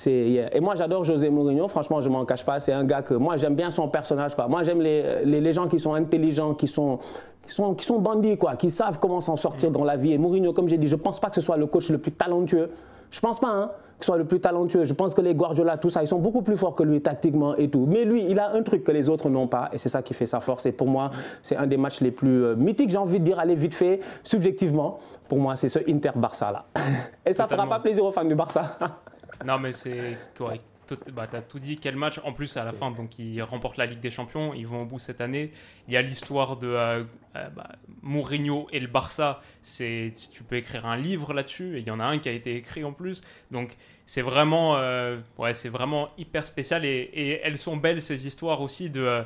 [0.07, 1.67] Et moi, j'adore José Mourinho.
[1.67, 2.59] Franchement, je m'en cache pas.
[2.59, 4.35] C'est un gars que moi, j'aime bien son personnage.
[4.35, 4.47] Quoi.
[4.47, 6.99] Moi, j'aime les, les, gens qui sont intelligents, qui sont,
[7.45, 10.13] qui sont, qui sont bandits, quoi, qui savent comment s'en sortir dans la vie.
[10.13, 11.97] Et Mourinho, comme j'ai dit, je ne pense pas que ce soit le coach le
[11.97, 12.69] plus talentueux.
[13.11, 13.49] Je pense pas.
[13.49, 14.83] Hein qui soit le plus talentueux.
[14.83, 17.55] Je pense que les Guardiola, tout ça, ils sont beaucoup plus forts que lui tactiquement
[17.55, 17.85] et tout.
[17.87, 20.13] Mais lui, il a un truc que les autres n'ont pas et c'est ça qui
[20.13, 20.65] fait sa force.
[20.65, 23.39] Et pour moi, c'est un des matchs les plus euh, mythiques, j'ai envie de dire,
[23.39, 24.99] allez vite fait, subjectivement.
[25.29, 26.65] Pour moi, c'est ce Inter-Barça là.
[27.25, 28.77] Et ça ne fera pas plaisir aux fans du Barça.
[29.45, 30.63] non, mais c'est correct
[31.11, 32.19] bah, tu as tout dit, quel match.
[32.23, 34.85] En plus, à la fin, donc, ils remportent la Ligue des Champions, ils vont au
[34.85, 35.51] bout cette année.
[35.87, 37.03] Il y a l'histoire de euh,
[37.35, 37.69] euh, bah,
[38.01, 39.41] Mourinho et le Barça.
[39.63, 42.55] Tu peux écrire un livre là-dessus, et il y en a un qui a été
[42.55, 43.21] écrit en plus.
[43.51, 43.75] Donc,
[44.05, 46.85] c'est vraiment, euh, ouais, c'est vraiment hyper spécial.
[46.85, 49.23] Et, et, elles sont belles, ces histoires aussi de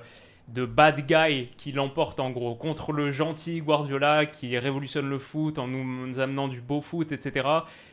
[0.48, 5.60] de bad guy qui l'emporte en gros contre le gentil Guardiola qui révolutionne le foot
[5.60, 7.48] en nous amenant du beau foot, etc.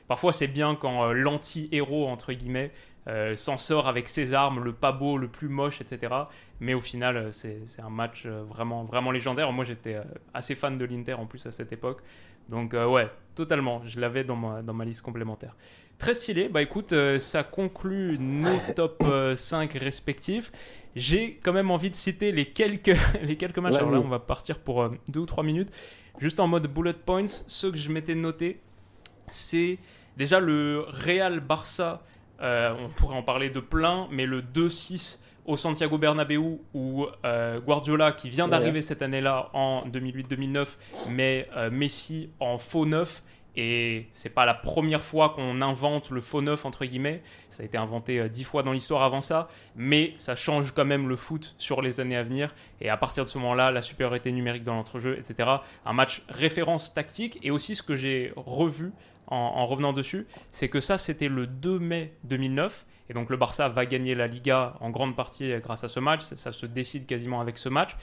[0.07, 2.71] Parfois c'est bien quand l'anti-héros, entre guillemets,
[3.07, 6.15] euh, s'en sort avec ses armes, le pas beau, le plus moche, etc.
[6.61, 9.53] Mais au final, euh, c'est un match euh, vraiment, vraiment légendaire.
[9.53, 10.01] Moi, j'étais
[10.33, 12.01] assez fan de l'Inter en plus à cette époque.
[12.49, 13.83] Donc, ouais, totalement.
[13.87, 15.57] Je l'avais dans ma, dans ma liste complémentaire.
[15.99, 16.49] Très stylé.
[16.49, 19.05] Bah écoute, ça conclut nos top
[19.37, 20.53] 5 respectifs.
[20.97, 23.77] J'ai quand même envie de citer les quelques, les quelques matchs.
[23.77, 25.71] Alors là, on va partir pour 2 ou 3 minutes.
[26.19, 28.61] Juste en mode bullet points, ceux que je m'étais noté,
[29.29, 29.79] c'est
[30.17, 32.03] déjà le Real Barça
[32.41, 37.61] euh, on pourrait en parler de plein, mais le 2-6 au Santiago Bernabéu où euh,
[37.61, 40.77] Guardiola qui vient d'arriver cette année-là en 2008-2009
[41.11, 43.23] met euh, Messi en faux neuf
[43.57, 47.67] et c'est pas la première fois qu'on invente le faux neuf entre guillemets ça a
[47.67, 51.55] été inventé dix fois dans l'histoire avant ça mais ça change quand même le foot
[51.59, 54.75] sur les années à venir et à partir de ce moment-là la supériorité numérique dans
[54.75, 55.49] l'entrejeu etc
[55.87, 58.93] un match référence tactique et aussi ce que j'ai revu
[59.27, 62.87] en, revenant dessus, c'est que ça, c'était le 2 mai 2009.
[63.11, 66.23] Et donc le Barça va gagner la Liga en grande partie grâce à ce match.
[66.23, 67.97] Ça, se décide quasiment avec ce match.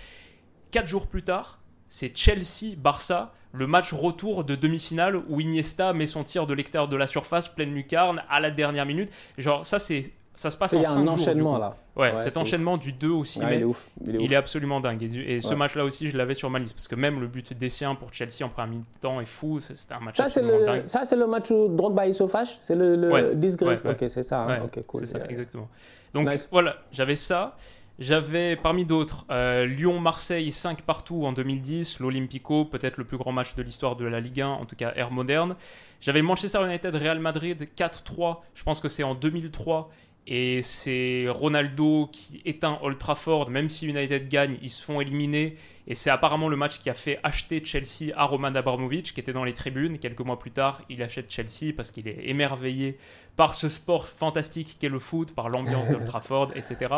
[0.71, 1.59] Quatre jours plus tard,
[1.91, 6.95] c'est Chelsea-Barça, le match retour de demi-finale où Iniesta met son tir de l'extérieur de
[6.95, 9.11] la surface, pleine lucarne, à la dernière minute.
[9.37, 11.01] Genre, ça, c'est ça se passe en 5 jours.
[11.01, 11.75] Il y a un enchaînement là.
[11.97, 13.89] Ouais, cet enchaînement du 2 au 6 mai, il, est ouf.
[14.07, 15.03] il, est absolument dingue.
[15.03, 16.75] Et, ce match-là aussi, je l'avais sur ma liste.
[16.75, 19.59] Parce que même le but d'Essien pour Chelsea en première mi-temps est fou.
[19.59, 20.87] C'était un match ça, absolument le, dingue.
[20.87, 24.23] Ça, c'est le match où Drogba il se fâche C'est le, le disgrace Ok, c'est
[24.23, 24.43] ça.
[24.43, 24.59] Hein.
[24.63, 25.01] Ok, cool.
[25.01, 25.67] C'est ça, exactement.
[26.13, 27.57] Donc voilà, j'avais ça.
[27.99, 33.53] J'avais parmi d'autres euh, Lyon-Marseille 5 partout en 2010, l'Olympico, peut-être le plus grand match
[33.55, 35.55] de l'histoire de la Ligue 1, en tout cas ère moderne.
[35.99, 39.91] J'avais Manchester United-Real Madrid 4-3, je pense que c'est en 2003
[40.27, 45.55] et c'est Ronaldo qui éteint Old Trafford, même si United gagne, ils se font éliminer.
[45.87, 49.33] Et c'est apparemment le match qui a fait acheter Chelsea à Roman Abramovich, qui était
[49.33, 49.97] dans les tribunes.
[49.97, 52.97] Quelques mois plus tard, il achète Chelsea parce qu'il est émerveillé
[53.35, 56.93] par ce sport fantastique qu'est le foot, par l'ambiance d'Old Trafford, etc.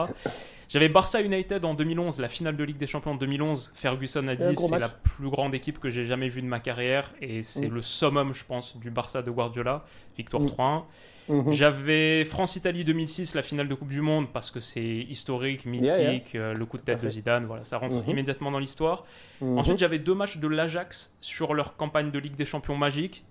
[0.68, 3.72] J'avais Barça United en 2011, la finale de Ligue des Champions en 2011.
[3.74, 7.14] Ferguson a dit c'est la plus grande équipe que j'ai jamais vue de ma carrière
[7.22, 7.74] et c'est mm.
[7.74, 9.86] le summum, je pense, du Barça de Guardiola.
[10.18, 10.84] Victoire 3-1.
[11.30, 11.52] Mhm.
[11.52, 16.54] J'avais France-Italie 2006, la finale de Coupe du Monde, parce que c'est historique, mythique, euh,
[16.54, 18.10] le coup de tête de Zidane, voilà, ça rentre mhm.
[18.10, 19.06] immédiatement dans l'histoire.
[19.42, 19.58] Mhm.
[19.58, 23.24] Ensuite, j'avais deux matchs de l'Ajax sur leur campagne de Ligue des Champions magique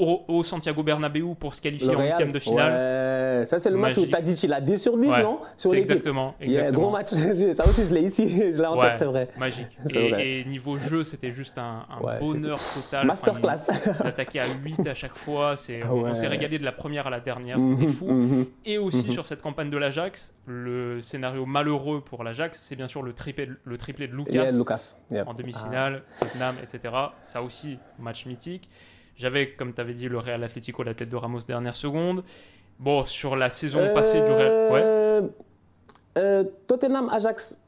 [0.00, 2.72] au, Santiago Bernabéu pour se qualifier en huitième de finale.
[2.72, 3.46] Ouais.
[3.46, 5.40] Ça, c'est le match où tu as dit qu'il a 10 sur 10, non?
[5.56, 6.34] Sur Exactement.
[6.40, 6.80] exactement.
[6.80, 7.08] gros match.
[7.56, 8.28] Ça aussi, je l'ai ici.
[8.52, 9.28] Je l'ai en tête, c'est vrai.
[9.38, 9.78] Magique.
[9.94, 11.86] Et, niveau jeu, c'était juste un,
[12.20, 13.06] bonheur total.
[13.06, 13.66] Masterclass.
[13.68, 15.54] Enfin, ils attaquaient à 8 à chaque fois.
[15.90, 17.58] On s'est régalé de la première à la dernière.
[17.58, 18.10] C'était mhm, fou.
[18.10, 18.46] Mhm.
[18.64, 19.12] Et aussi, mhm.
[19.12, 23.48] sur cette campagne de l'Ajax, le scénario malheureux pour l'Ajax, c'est bien sûr le triplé,
[23.64, 24.96] le triplé de Lucas, Lucas.
[25.26, 26.24] en demi-finale, ah.
[26.24, 26.94] Tottenham, etc.
[27.22, 28.68] Ça aussi, match mythique.
[29.20, 32.24] J'avais, comme tu avais dit, le Real Atlético la tête de Ramos dernière seconde.
[32.78, 34.50] Bon, sur la saison passée du Real.
[34.50, 35.20] Euh,
[36.16, 37.58] euh, Tottenham Ajax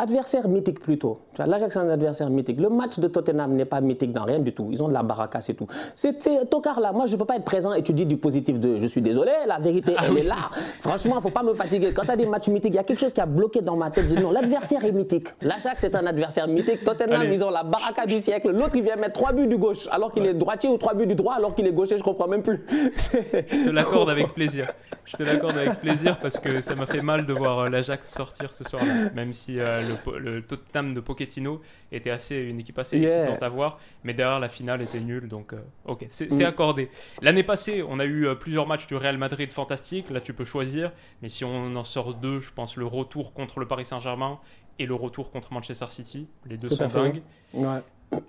[0.00, 1.20] adversaire mythique plutôt.
[1.38, 2.58] L'Ajax est un adversaire mythique.
[2.58, 4.68] Le match de Tottenham n'est pas mythique dans rien du tout.
[4.72, 5.66] Ils ont de la baraka, c'est tout.
[5.94, 6.92] C'est Tokar là.
[6.92, 9.02] Moi, je ne peux pas être présent et tu dis du positif de je suis
[9.02, 10.50] désolé, la vérité, ah elle est là.
[10.80, 11.92] Franchement, il ne faut pas me fatiguer.
[11.92, 13.76] Quand tu as des matchs mythiques, il y a quelque chose qui a bloqué dans
[13.76, 14.06] ma tête.
[14.08, 15.28] Je dis non, l'adversaire est mythique.
[15.42, 16.82] L'Ajax est un adversaire mythique.
[16.82, 18.50] Tottenham, ils ont la baraka du siècle.
[18.50, 21.06] L'autre, il vient mettre trois buts du gauche alors qu'il est droitier ou trois buts
[21.06, 21.98] du droit alors qu'il est gaucher.
[21.98, 22.64] Je comprends même plus.
[22.68, 24.66] je te l'accorde avec plaisir.
[25.04, 28.08] Je te l'accorde avec plaisir parce que ça m'a fait mal de voir euh, l'Ajax
[28.08, 29.10] sortir ce soir-là.
[29.14, 31.60] Même si euh, le, le Tottenham de Pochettino
[31.92, 35.52] était assez, une équipe assez excitante à voir, mais derrière la finale était nulle, donc
[35.52, 36.42] euh, ok, c'est mm.
[36.42, 36.88] accordé.
[37.22, 40.44] L'année passée, on a eu euh, plusieurs matchs du Real Madrid fantastiques, là tu peux
[40.44, 44.38] choisir, mais si on en sort deux, je pense le retour contre le Paris Saint-Germain
[44.78, 47.22] et le retour contre Manchester City, les deux sont dingues.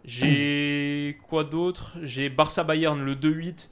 [0.05, 1.97] J'ai quoi d'autre?
[2.03, 3.69] J'ai Barça Bayern le 2-8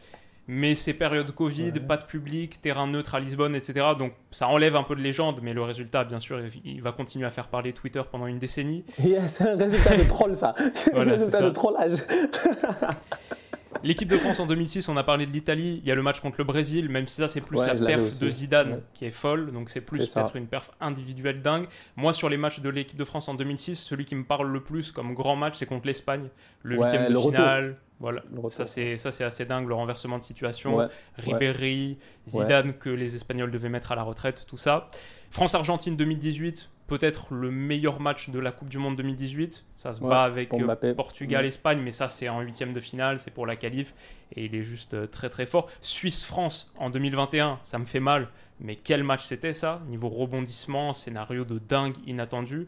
[0.52, 3.90] mais c'est période Covid, pas de public, terrain neutre à Lisbonne, etc.
[4.00, 7.28] Donc ça enlève un peu de légende, mais le résultat, bien sûr, il va continuer
[7.28, 8.84] à faire parler Twitter pendant une décennie.
[9.28, 10.56] c'est un résultat de troll, ça.
[10.74, 12.00] C'est un résultat de trollage.
[13.84, 15.82] L'équipe de France en 2006, on a parlé de l'Italie.
[15.84, 18.20] Il y a le match contre le Brésil, même si ça, c'est plus la perf
[18.20, 19.52] de Zidane qui est folle.
[19.52, 21.68] Donc, c'est plus peut-être une perf individuelle dingue.
[21.96, 24.62] Moi, sur les matchs de l'équipe de France en 2006, celui qui me parle le
[24.62, 26.30] plus comme grand match, c'est contre l'Espagne.
[26.64, 27.78] Le huitième de finale.
[28.00, 30.88] Voilà, ça c'est ça c'est assez dingue le renversement de situation.
[31.18, 31.98] Ribéry,
[32.28, 34.88] Zidane que les Espagnols devaient mettre à la retraite, tout ça.
[35.32, 39.66] France-Argentine 2018, peut-être le meilleur match de la Coupe du Monde 2018.
[39.76, 43.46] Ça se bat avec euh, Portugal-Espagne, mais ça c'est en huitième de finale, c'est pour
[43.46, 43.94] la qualif
[44.36, 45.70] et il est juste euh, très très fort.
[45.82, 48.30] Suisse-France en 2021, ça me fait mal,
[48.62, 49.82] mais quel match c'était ça?
[49.88, 52.68] Niveau rebondissement, scénario de dingue, inattendu.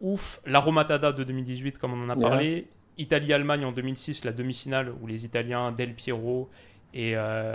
[0.00, 2.68] Ouf, la Romatada de 2018 comme on en a parlé.
[3.02, 6.48] Italie-Allemagne en 2006, la demi-finale où les Italiens Del Piero
[6.94, 7.54] et, euh,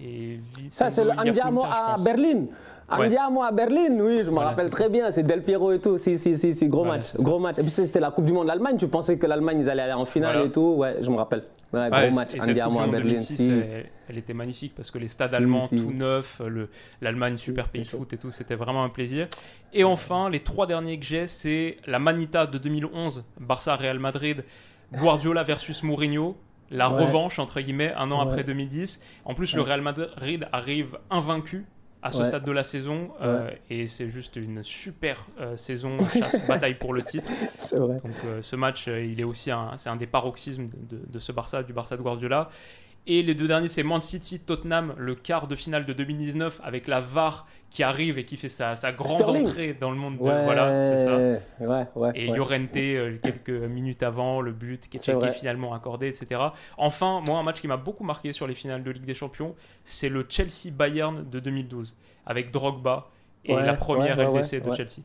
[0.00, 0.38] et
[0.70, 2.46] Ça, c'est l'Andiamo à Berlin.
[2.88, 5.10] Andiamo à Berlin, oui, je me rappelle très bien.
[5.10, 5.98] C'est Del Piero et tout.
[5.98, 7.16] Si, si, si, si gros match.
[7.16, 7.58] Gros match.
[7.58, 8.76] Et puis c'était la Coupe du Monde d'Allemagne.
[8.78, 10.74] Tu pensais que l'Allemagne, ils allaient aller en finale et tout?
[10.76, 11.42] Ouais, je me rappelle.
[11.72, 12.34] gros match.
[12.40, 13.16] Andiamo à Berlin.
[14.08, 16.40] elle, était magnifique parce que les stades allemands tout neufs,
[17.02, 19.26] l'Allemagne, super pays de foot et tout, c'était vraiment un plaisir.
[19.72, 24.44] Et enfin, les trois derniers que j'ai, c'est la Manita de 2011, Barça-Real Madrid.
[24.92, 26.36] Guardiola versus Mourinho,
[26.70, 29.00] la revanche entre guillemets un an après 2010.
[29.24, 31.66] En plus, le Real Madrid arrive invaincu
[32.02, 36.46] à ce stade de la saison euh, et c'est juste une super euh, saison chasse
[36.46, 37.28] bataille pour le titre.
[37.72, 37.96] Vrai.
[37.96, 41.32] Donc euh, ce match, il est aussi un, c'est un des paroxysmes de, de, ce
[41.32, 42.48] Barça, du Barça de Guardiola.
[43.08, 46.88] Et les deux derniers, c'est Man City, Tottenham, le quart de finale de 2019 avec
[46.88, 50.22] la VAR qui arrive et qui fait sa, sa grande entrée dans le monde de.
[50.22, 52.12] Voilà, c'est ça.
[52.14, 56.40] et Llorente, euh, quelques minutes avant, le but qui est, finalement accordé, etc.
[56.76, 59.54] Enfin, moi, un match qui m'a beaucoup marqué sur les finales de Ligue des Champions,
[59.84, 61.96] c'est le Chelsea-Bayern de 2012
[62.26, 63.08] avec Drogba
[63.44, 65.02] et la première LDC de Chelsea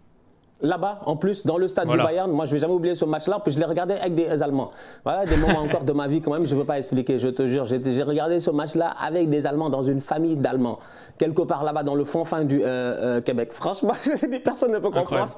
[0.62, 2.32] là-bas, en plus, dans le stade du Bayern.
[2.32, 4.72] Moi, je ne vais jamais oublier ce match-là, puis je l'ai regardé avec des Allemands.
[5.04, 7.28] Voilà, des moments encore de ma vie quand même, je ne veux pas expliquer, je
[7.30, 7.66] te jure.
[7.66, 10.80] J'ai regardé ce match-là avec des Allemands dans une famille d'Allemands,
[11.18, 13.50] quelque part là-bas dans le fond fin du euh, euh, Québec.
[13.54, 13.94] Franchement,
[14.44, 15.36] personne ne peut comprendre.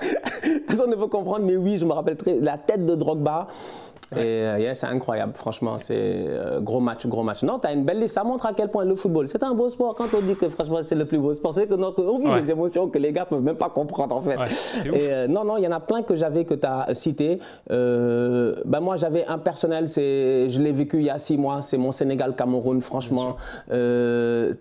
[0.67, 3.47] personne ne peut comprendre, mais oui, je me rappelle très la tête de Drogba.
[4.17, 7.43] Et euh, c'est incroyable, franchement, c'est euh, gros match, gros match.
[7.43, 9.53] Non, tu as une belle liste, ça montre à quel point le football, c'est un
[9.53, 9.95] beau sport.
[9.95, 12.41] Quand on dit que franchement c'est le plus beau sport, c'est que notre, on vit
[12.41, 14.37] des émotions que les gars peuvent même pas comprendre en fait.
[14.85, 17.39] et, euh, non, non, il y en a plein que j'avais que tu as cité.
[17.69, 21.77] ben moi j'avais un personnel, c'est, je l'ai vécu il y a six mois, c'est
[21.77, 23.35] mon Sénégal-Cameroun, franchement.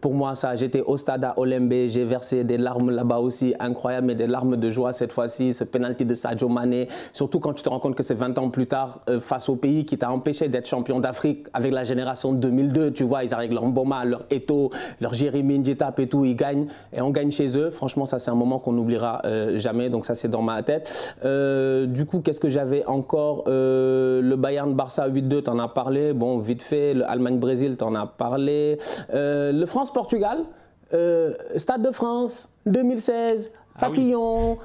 [0.00, 4.06] pour moi, ça, j'étais au stade à Olembe, j'ai versé des larmes là-bas aussi, incroyable,
[4.08, 7.62] mais des larmes de joie cette fois-ci, ce penalty de Sadio Mané, surtout quand tu
[7.62, 10.48] te rends compte que c'est 20 ans plus tard, face au pays qui t'a empêché
[10.48, 12.92] d'être champion d'Afrique avec la génération 2002.
[12.92, 14.70] Tu vois, ils arrivent leur Mboma, leur Eto,
[15.00, 17.70] leur Jérémy Njitap et tout, ils gagnent et on gagne chez eux.
[17.70, 19.90] Franchement, ça c'est un moment qu'on n'oubliera euh, jamais.
[19.90, 21.14] Donc ça c'est dans ma tête.
[21.24, 26.12] Euh, du coup, qu'est-ce que j'avais encore euh, Le Bayern Barça 8-2, t'en as parlé.
[26.12, 26.94] Bon, vite fait.
[26.94, 28.78] Le Allemagne Brésil, t'en as parlé.
[29.12, 30.38] le France Portugal.
[31.56, 33.50] Stade de France 2016.
[33.74, 34.58] Ah Papillon,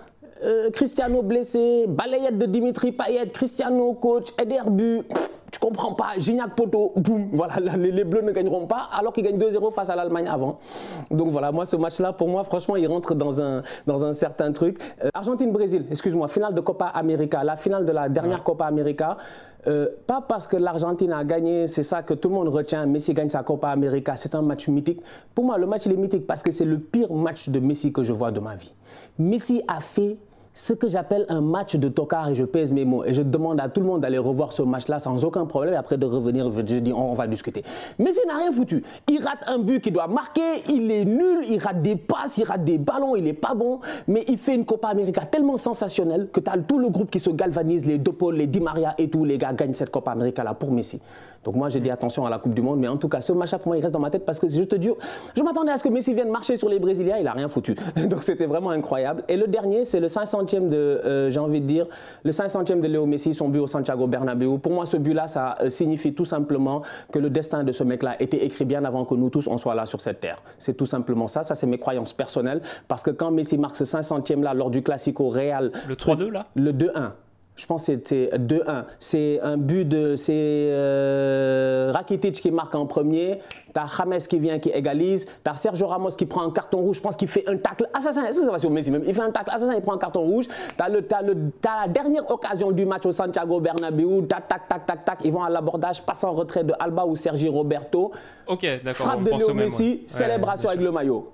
[0.44, 5.04] euh, Cristiano blessé, balayette de Dimitri Payet, Cristiano coach, Ederbu,
[5.52, 9.38] tu comprends pas, Gignac Poto, boum, voilà, les, Bleus ne gagneront pas alors qu'ils gagnent
[9.38, 10.60] 2-0 face à l'Allemagne avant.
[11.10, 14.52] Donc voilà, moi ce match-là, pour moi, franchement, il rentre dans un, dans un certain
[14.52, 14.80] truc.
[15.04, 19.18] Euh, Argentine-Brésil, excuse-moi, finale de Copa América, la finale de la dernière Copa América.
[19.68, 22.86] Euh, pas parce que l'Argentine a gagné, c'est ça que tout le monde retient.
[22.86, 25.02] Messi gagne sa Copa América, c'est un match mythique.
[25.34, 27.92] Pour moi, le match il est mythique parce que c'est le pire match de Messi
[27.92, 28.74] que je vois de ma vie.
[29.18, 30.18] Messi a fait
[30.58, 33.06] ce que j'appelle un match de tocard et je pèse mes mots.
[33.06, 35.78] Et je demande à tout le monde d'aller revoir ce match-là sans aucun problème et
[35.78, 37.64] après de revenir, je dis on, va discuter.
[38.00, 38.84] Mais il n'a rien foutu.
[39.08, 42.44] Il rate un but qu'il doit marquer, il est nul, il rate des passes, il
[42.44, 46.30] rate des ballons, il n'est pas bon, mais il fait une Copa América tellement sensationnelle
[46.34, 48.96] que tu as tout le groupe qui se galvanise, les deux Paul, les Di Maria
[48.98, 51.00] et tous les gars gagnent cette Copa América là pour Messi.
[51.44, 53.32] Donc moi j'ai dit attention à la Coupe du Monde, mais en tout cas ce
[53.32, 54.90] match-là pour moi il reste dans ma tête parce que je te dis,
[55.36, 57.76] je m'attendais à ce que Messi vienne marcher sur les Brésiliens, il n'a rien foutu.
[58.10, 59.24] Donc c'était vraiment incroyable.
[59.30, 60.08] Et le dernier, c'est le
[60.48, 60.76] 500e de...
[60.78, 61.88] Euh, j'ai envie de dire,
[62.24, 64.58] le 500e de Léo Messi, son but au Santiago Bernabéu.
[64.58, 66.82] Pour moi, ce but-là, ça euh, signifie tout simplement
[67.12, 69.76] que le destin de ce mec-là était écrit bien avant que nous tous, on soit
[69.76, 70.42] là sur cette terre.
[70.60, 71.44] C'est tout simplement ça.
[71.44, 72.62] Ça, c'est mes croyances personnelles.
[72.88, 75.72] Parce que quand Messi marque ce 500e-là lors du Classico Real...
[75.88, 76.44] Le 3-2, là?
[76.56, 77.12] Le 2-1
[77.58, 78.86] je pense que c'était 2-1.
[79.00, 80.16] C'est un but de.
[80.16, 83.40] C'est euh, Rakitic qui marque en premier.
[83.74, 85.26] T'as James qui vient, qui égalise.
[85.44, 86.98] T'as Sergio Ramos qui prend un carton rouge.
[86.98, 87.90] Je pense qu'il fait un tacle.
[87.94, 89.04] Assassin, c'est ça sur Messi même?
[89.06, 89.50] Il fait un tacle.
[89.50, 90.46] Assassin, il prend un carton rouge.
[90.78, 91.36] T'as, le, as, le,
[91.66, 94.28] la dernière occasion du match au Santiago Bernabéu.
[94.28, 95.20] Tac, tac, tac, tac, tac.
[95.24, 98.12] Ils vont à l'abordage, passe en retrait de Alba ou Sergi Roberto.
[98.46, 99.08] Ok, d'accord.
[99.08, 101.34] Frappe de Léo Messi, célébration avec le maillot.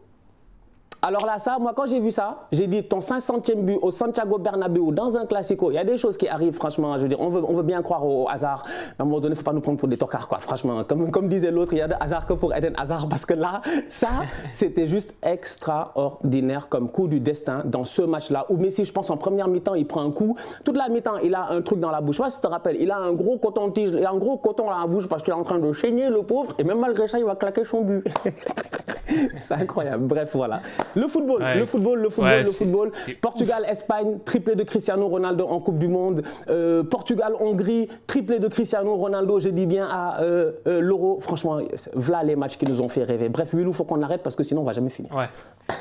[1.06, 4.38] Alors là, ça, moi, quand j'ai vu ça, j'ai dit ton 500e but au Santiago
[4.38, 6.96] Bernabéu dans un classico, il y a des choses qui arrivent, franchement.
[6.96, 8.64] Je veux dire, on veut, on veut bien croire au, hasard.
[8.98, 10.38] À un moment donné, il ne faut pas nous prendre pour des tocards, quoi.
[10.38, 13.26] Franchement, comme, comme disait l'autre, il y a de hasard que pour Eden Hazard, parce
[13.26, 14.08] que là, ça,
[14.54, 18.46] c'était juste extraordinaire comme coup du destin dans ce match-là.
[18.48, 20.38] Où Messi, je pense, en première mi-temps, il prend un coup.
[20.64, 22.16] Toute la mi-temps, il a un truc dans la bouche.
[22.16, 24.18] Je sais pas si tu te rappelles, il a un gros coton-tige, il a un
[24.18, 26.54] gros coton dans la bouche parce qu'il est en train de chaîner le pauvre.
[26.60, 28.08] Et même malgré ça, il va claquer son but.
[29.42, 30.06] c'est incroyable.
[30.06, 30.62] Bref, voilà.
[30.96, 32.92] Le football, le football, le football, le football.
[33.22, 36.24] Portugal, Espagne, triplé de Cristiano Ronaldo en Coupe du Monde.
[36.50, 41.20] Euh, Portugal, Hongrie, triplé de Cristiano Ronaldo, je dis bien à euh, euh, l'Euro.
[41.22, 41.60] Franchement,
[41.94, 43.30] voilà les matchs qui nous ont fait rêver.
[43.30, 45.12] Bref, il faut qu'on arrête parce que sinon on va jamais finir.
[45.16, 45.30] Ouais.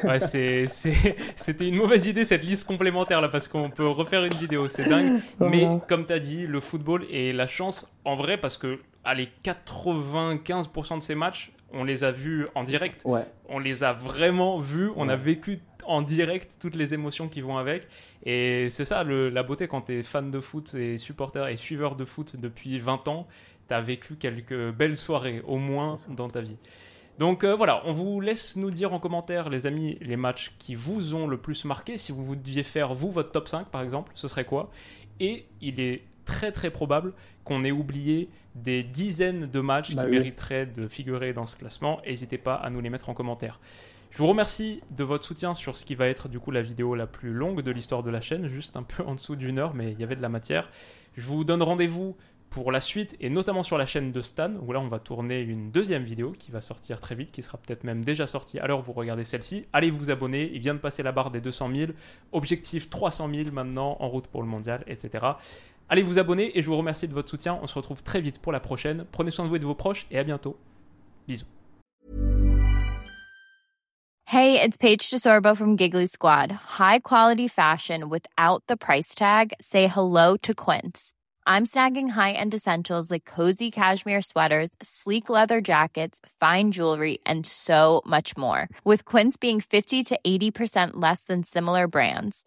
[0.04, 4.68] Ouais, c'était une mauvaise idée cette liste complémentaire là parce qu'on peut refaire une vidéo,
[4.68, 5.20] c'est dingue.
[5.40, 9.28] Mais comme tu as dit, le football et la chance en vrai parce que allez,
[9.44, 13.04] 95% de ces matchs, on les a vus en direct.
[13.48, 17.58] On les a vraiment vus, on a vécu en direct toutes les émotions qui vont
[17.58, 17.88] avec.
[18.24, 21.96] Et c'est ça la beauté quand tu es fan de foot et supporter et suiveur
[21.96, 23.26] de foot depuis 20 ans,
[23.68, 26.56] tu as vécu quelques belles soirées au moins dans ta vie.
[27.18, 30.74] Donc euh, voilà, on vous laisse nous dire en commentaire, les amis, les matchs qui
[30.74, 31.98] vous ont le plus marqué.
[31.98, 34.70] Si vous, vous deviez faire, vous, votre top 5 par exemple, ce serait quoi?
[35.20, 37.12] Et il est très très probable
[37.44, 42.00] qu'on ait oublié des dizaines de matchs bah qui mériteraient de figurer dans ce classement.
[42.06, 43.60] N'hésitez pas à nous les mettre en commentaire.
[44.10, 46.94] Je vous remercie de votre soutien sur ce qui va être du coup la vidéo
[46.94, 49.72] la plus longue de l'histoire de la chaîne, juste un peu en dessous d'une heure,
[49.72, 50.70] mais il y avait de la matière.
[51.16, 52.14] Je vous donne rendez-vous
[52.52, 55.40] pour la suite et notamment sur la chaîne de Stan où là on va tourner
[55.40, 58.82] une deuxième vidéo qui va sortir très vite, qui sera peut-être même déjà sortie alors
[58.82, 59.64] vous regardez celle-ci.
[59.72, 61.92] Allez vous abonner, il vient de passer la barre des 200 000,
[62.32, 65.24] objectif 300 000 maintenant en route pour le mondial, etc.
[65.88, 67.58] Allez vous abonner et je vous remercie de votre soutien.
[67.62, 69.04] On se retrouve très vite pour la prochaine.
[69.12, 70.56] Prenez soin de vous et de vos proches et à bientôt.
[71.28, 71.46] Bisous.
[74.32, 76.50] Hey, it's Paige DeSorbo from Giggly Squad.
[76.50, 79.52] High quality fashion without the price tag.
[79.60, 81.12] Say hello to Quince.
[81.46, 88.00] I'm snagging high-end essentials like cozy cashmere sweaters, sleek leather jackets, fine jewelry, and so
[88.06, 88.70] much more.
[88.84, 92.46] With Quince being 50 to 80% less than similar brands